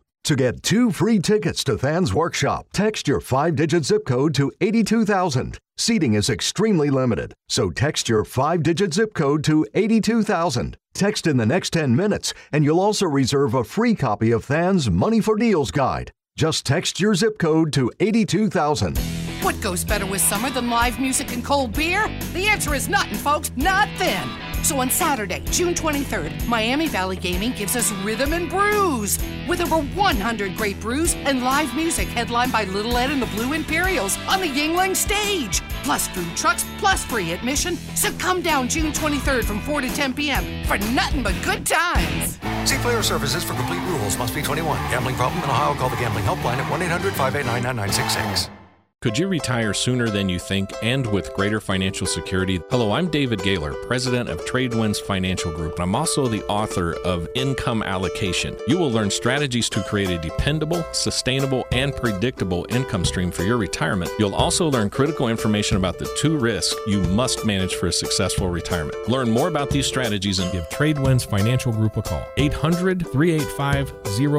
[0.25, 4.51] To get two free tickets to Than's workshop, text your five digit zip code to
[4.61, 5.57] 82000.
[5.77, 10.77] Seating is extremely limited, so text your five digit zip code to 82000.
[10.93, 14.91] Text in the next 10 minutes, and you'll also reserve a free copy of Than's
[14.91, 16.11] Money for Deals guide.
[16.37, 18.99] Just text your zip code to 82000.
[19.41, 22.07] What goes better with summer than live music and cold beer?
[22.33, 24.50] The answer is nothing, folks, not nothing.
[24.63, 29.77] So on Saturday, June 23rd, Miami Valley Gaming gives us Rhythm and Brews with over
[29.81, 34.39] 100 great brews and live music headlined by Little Ed and the Blue Imperials on
[34.39, 35.61] the Yuengling stage.
[35.83, 37.75] Plus food trucks, plus free admission.
[37.95, 40.63] So come down June 23rd from 4 to 10 p.m.
[40.65, 42.37] for nothing but good times.
[42.69, 44.17] See player services for complete rules.
[44.17, 44.77] Must be 21.
[44.91, 45.73] Gambling problem in Ohio?
[45.73, 48.60] Call the gambling helpline at 1 800 589 9966.
[49.03, 52.61] Could you retire sooner than you think and with greater financial security?
[52.69, 55.73] Hello, I'm David Gaylor, president of Tradewinds Financial Group.
[55.73, 58.55] And I'm also the author of Income Allocation.
[58.67, 63.57] You will learn strategies to create a dependable, sustainable, and predictable income stream for your
[63.57, 64.11] retirement.
[64.19, 68.49] You'll also learn critical information about the two risks you must manage for a successful
[68.49, 69.09] retirement.
[69.09, 72.23] Learn more about these strategies and give Tradewinds Financial Group a call.
[72.37, 73.89] 800 385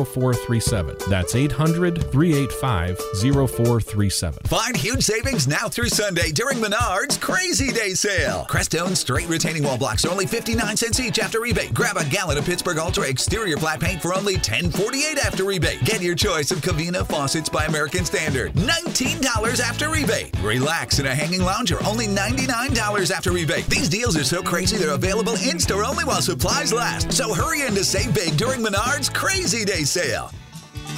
[0.06, 0.98] 0437.
[1.10, 4.51] That's 800 385 0437.
[4.52, 8.44] Find huge savings now through Sunday during Menards Crazy Day Sale.
[8.50, 11.72] Crestone straight retaining wall blocks are only 59 cents each after rebate.
[11.72, 15.82] Grab a gallon of Pittsburgh Ultra exterior flat paint for only 10.48 after rebate.
[15.86, 18.52] Get your choice of Cavina faucets by American Standard.
[18.52, 20.38] $19 after rebate.
[20.42, 23.64] Relax in a hanging lounger only $99 after rebate.
[23.68, 27.10] These deals are so crazy they're available in store only while supplies last.
[27.10, 30.30] So hurry in to save big during Menards Crazy Day Sale.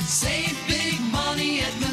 [0.01, 1.84] Save big money at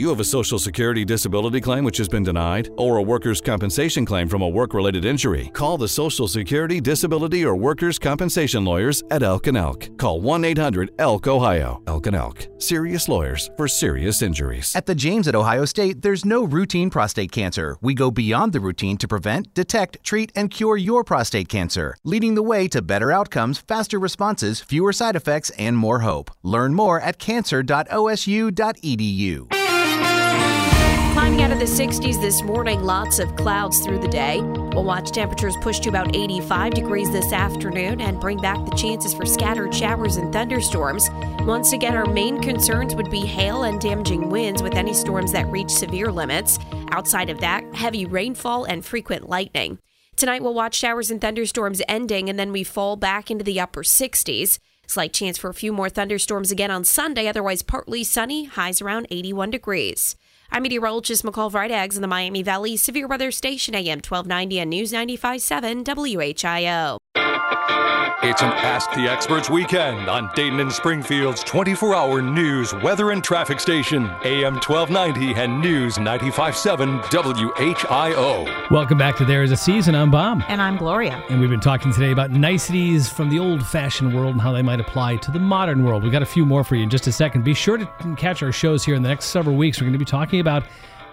[0.00, 2.70] you have a Social Security disability claim which has been denied?
[2.78, 5.50] Or a workers' compensation claim from a work related injury?
[5.52, 9.98] Call the Social Security, Disability, or Workers' Compensation Lawyers at Elk and Elk.
[9.98, 11.82] Call 1 800 ELK Ohio.
[11.86, 12.48] Elk and Elk.
[12.58, 14.74] Serious lawyers for serious injuries.
[14.74, 17.76] At the James at Ohio State, there's no routine prostate cancer.
[17.82, 22.36] We go beyond the routine to prevent, detect, treat, and cure your prostate cancer, leading
[22.36, 26.30] the way to better outcomes, faster responses, fewer side effects, and more hope.
[26.42, 29.59] Learn more at cancer.osu.edu.
[31.20, 34.40] Climbing out of the 60s this morning, lots of clouds through the day.
[34.40, 39.12] We'll watch temperatures push to about 85 degrees this afternoon and bring back the chances
[39.12, 41.10] for scattered showers and thunderstorms.
[41.40, 45.46] Once again, our main concerns would be hail and damaging winds with any storms that
[45.48, 46.58] reach severe limits.
[46.90, 49.78] Outside of that, heavy rainfall and frequent lightning.
[50.16, 53.82] Tonight, we'll watch showers and thunderstorms ending, and then we fall back into the upper
[53.82, 54.58] 60s.
[54.86, 59.06] Slight chance for a few more thunderstorms again on Sunday, otherwise partly sunny, highs around
[59.10, 60.16] 81 degrees.
[60.52, 64.92] I'm meteorologist McCall Vrydaghs in the Miami Valley Severe Weather Station, AM 1290 and News
[64.92, 66.98] 95.7 WHIO.
[68.22, 73.24] It's an Ask the Experts weekend on Dayton and Springfield's 24 hour news, weather, and
[73.24, 78.70] traffic station, AM 1290 and News 95.7 WHIO.
[78.70, 79.94] Welcome back to There Is a Season.
[79.94, 80.42] I'm Bob.
[80.48, 81.24] And I'm Gloria.
[81.30, 84.60] And we've been talking today about niceties from the old fashioned world and how they
[84.60, 86.02] might apply to the modern world.
[86.02, 87.42] We've got a few more for you in just a second.
[87.42, 87.86] Be sure to
[88.18, 89.80] catch our shows here in the next several weeks.
[89.80, 90.64] We're going to be talking about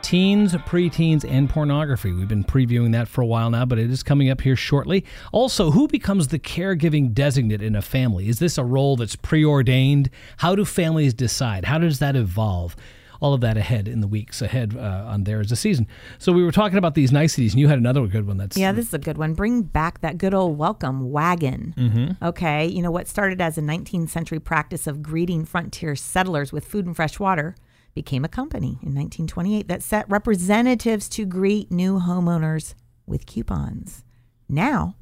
[0.01, 2.11] teens, preteens, and pornography.
[2.13, 5.03] We've been previewing that for a while now, but it is coming up here shortly.
[5.31, 8.29] Also, who becomes the caregiving designate in a family?
[8.29, 10.09] Is this a role that's preordained?
[10.37, 11.65] How do families decide?
[11.65, 12.75] How does that evolve?
[13.19, 15.87] all of that ahead in the weeks ahead uh, on There Is a Season.
[16.19, 18.71] So we were talking about these niceties, and you had another good one that's Yeah,
[18.71, 19.33] this is a good one.
[19.33, 21.73] Bring back that good old welcome wagon.
[21.75, 22.21] Mhm.
[22.21, 26.65] Okay, you know what started as a 19th century practice of greeting frontier settlers with
[26.65, 27.55] food and fresh water
[27.97, 32.75] became a company in 1928 that set representatives to greet new homeowners
[33.07, 34.05] with coupons.
[34.47, 34.95] Now,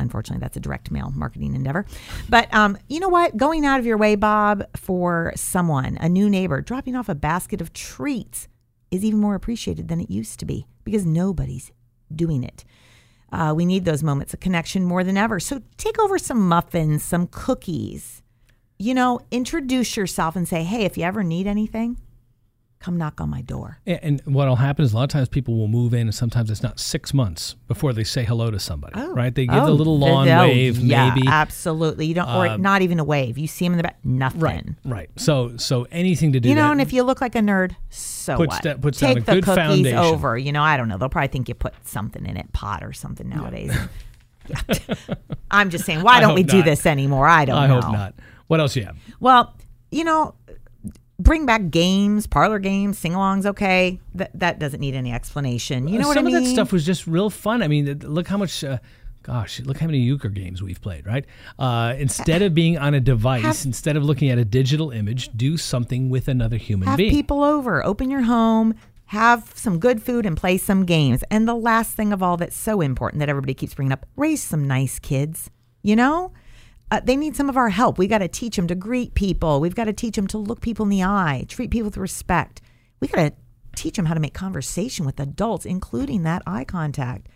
[0.00, 1.86] unfortunately, that's a direct mail marketing endeavor.
[2.28, 3.36] But um, you know what?
[3.36, 7.60] Going out of your way, Bob, for someone, a new neighbor, dropping off a basket
[7.60, 8.48] of treats
[8.90, 11.70] is even more appreciated than it used to be because nobody's
[12.12, 12.64] doing it.
[13.30, 15.38] Uh, we need those moments of connection more than ever.
[15.38, 18.20] So take over some muffins, some cookies.
[18.80, 21.98] You know, introduce yourself and say, hey, if you ever need anything,
[22.78, 23.78] come knock on my door.
[23.86, 26.62] And, what'll happen is a lot of times people will move in, and sometimes it's
[26.62, 29.34] not six months before they say hello to somebody, right?
[29.34, 31.26] They give Oh, the little lawn oh, wave, yeah, maybe.
[31.26, 32.06] Absolutely.
[32.06, 33.38] You don't, or Um, not even a wave.
[33.38, 34.40] You see them in the back, nothing.
[34.40, 35.10] Right, right.
[35.16, 38.36] So, so anything to do You know, and if you look like a nerd, so
[38.36, 38.62] Puts what?
[38.64, 39.98] that- puts Take a the good cookies foundation.
[39.98, 40.36] over.
[40.38, 40.98] You know, I don't know.
[40.98, 43.74] They'll probably think you put something in it, pot or something nowadays.
[44.48, 44.60] Yeah.
[45.50, 47.26] I'm just saying, why don't we do this anymore?
[47.26, 47.80] I don't I know.
[47.80, 48.14] hope not.
[48.46, 48.96] What else you have?
[49.18, 49.52] Well,
[49.90, 50.36] you know,
[51.18, 53.46] bring back games, parlor games, sing-alongs.
[53.46, 55.88] Okay, that that doesn't need any explanation.
[55.88, 56.32] You know what I mean?
[56.32, 57.62] Some of that stuff was just real fun.
[57.62, 58.62] I mean, look how much.
[58.64, 58.78] Uh,
[59.22, 61.24] Gosh, look how many euchre games we've played, right?
[61.58, 65.30] Uh, instead of being on a device, Have- instead of looking at a digital image,
[65.36, 67.10] do something with another human have being.
[67.10, 68.74] people over, open your home,
[69.06, 71.24] have some good food, and play some games.
[71.28, 74.44] And the last thing of all that's so important that everybody keeps bringing up: raise
[74.44, 75.50] some nice kids.
[75.82, 76.30] You know.
[76.90, 77.98] Uh, they need some of our help.
[77.98, 79.60] We got to teach them to greet people.
[79.60, 82.62] We've got to teach them to look people in the eye, treat people with respect.
[83.00, 83.32] We got to
[83.74, 87.28] teach them how to make conversation with adults, including that eye contact,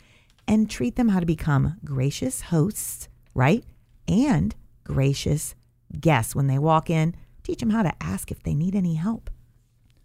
[0.46, 3.64] and treat them how to become gracious hosts, right?
[4.07, 5.55] And gracious
[5.98, 7.14] guests when they walk in.
[7.42, 9.30] Teach them how to ask if they need any help.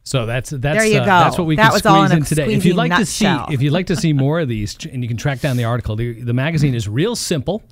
[0.03, 1.05] So that's that's There you uh, go.
[1.05, 2.53] that's what we That can squeeze in in today.
[2.53, 5.07] If you'd like to see if you'd like to see more of these, and you
[5.07, 5.95] can track down the article.
[5.95, 7.63] The, the magazine is real simple,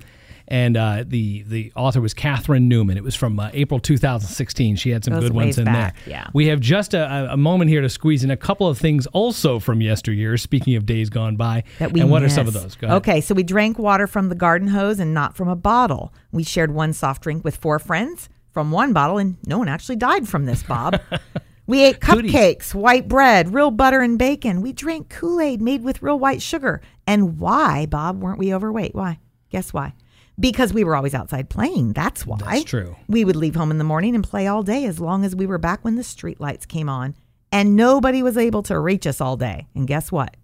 [0.48, 2.96] and uh, the the author was Catherine Newman.
[2.96, 4.76] It was from uh, April 2016.
[4.76, 6.12] She had some good ones in back, there.
[6.12, 6.26] yeah.
[6.32, 9.58] We have just a, a moment here to squeeze in a couple of things also
[9.58, 10.36] from yesteryear.
[10.36, 12.74] Speaking of days gone by, that we and what are some of those?
[12.74, 12.96] Go ahead.
[12.98, 16.12] Okay, so we drank water from the garden hose and not from a bottle.
[16.32, 19.96] We shared one soft drink with four friends from one bottle, and no one actually
[19.96, 21.00] died from this, Bob.
[21.66, 22.32] we ate Goodies.
[22.32, 24.60] cupcakes, white bread, real butter and bacon.
[24.60, 26.80] We drank Kool Aid made with real white sugar.
[27.06, 28.94] And why, Bob, weren't we overweight?
[28.94, 29.18] Why?
[29.50, 29.94] Guess why?
[30.38, 31.92] Because we were always outside playing.
[31.92, 32.38] That's why.
[32.38, 32.96] That's true.
[33.08, 35.46] We would leave home in the morning and play all day as long as we
[35.46, 37.14] were back when the street lights came on.
[37.52, 39.68] And nobody was able to reach us all day.
[39.76, 40.36] And guess what?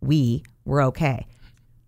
[0.00, 1.26] We were okay.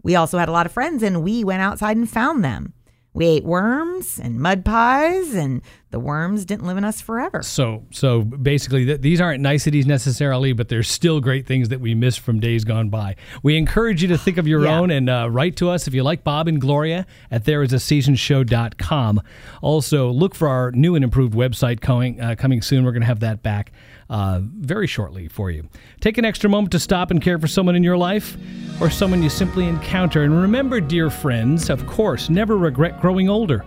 [0.03, 2.73] We also had a lot of friends and we went outside and found them.
[3.13, 7.43] We ate worms and mud pies, and the worms didn't live in us forever.
[7.43, 11.93] So, so basically, th- these aren't niceties necessarily, but there's still great things that we
[11.95, 13.17] miss from days gone by.
[13.43, 14.79] We encourage you to think of your Yeah.
[14.79, 19.21] own and uh, write to us if you like Bob and Gloria at thereisaseasonshow.com.
[19.63, 22.85] Also, look for our new and improved website coming uh, coming soon.
[22.85, 23.73] We're going to have that back
[24.11, 25.67] uh, very shortly for you.
[26.01, 28.37] Take an extra moment to stop and care for someone in your life
[28.81, 30.25] or someone you simply encounter.
[30.25, 33.65] And remember, dear friends, of course, never regret growing older.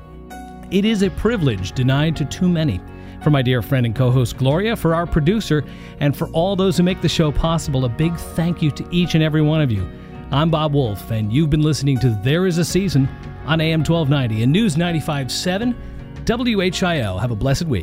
[0.70, 2.80] It is a privilege denied to too many.
[3.24, 5.64] For my dear friend and co host Gloria, for our producer,
[6.02, 9.16] and for all those who make the show possible, a big thank you to each
[9.16, 9.90] and every one of you.
[10.30, 13.08] I'm Bob Wolf, and you've been listening to There Is a Season
[13.46, 15.74] on AM 1290 and News 95.7
[16.26, 17.20] WHIO.
[17.22, 17.82] Have a blessed week.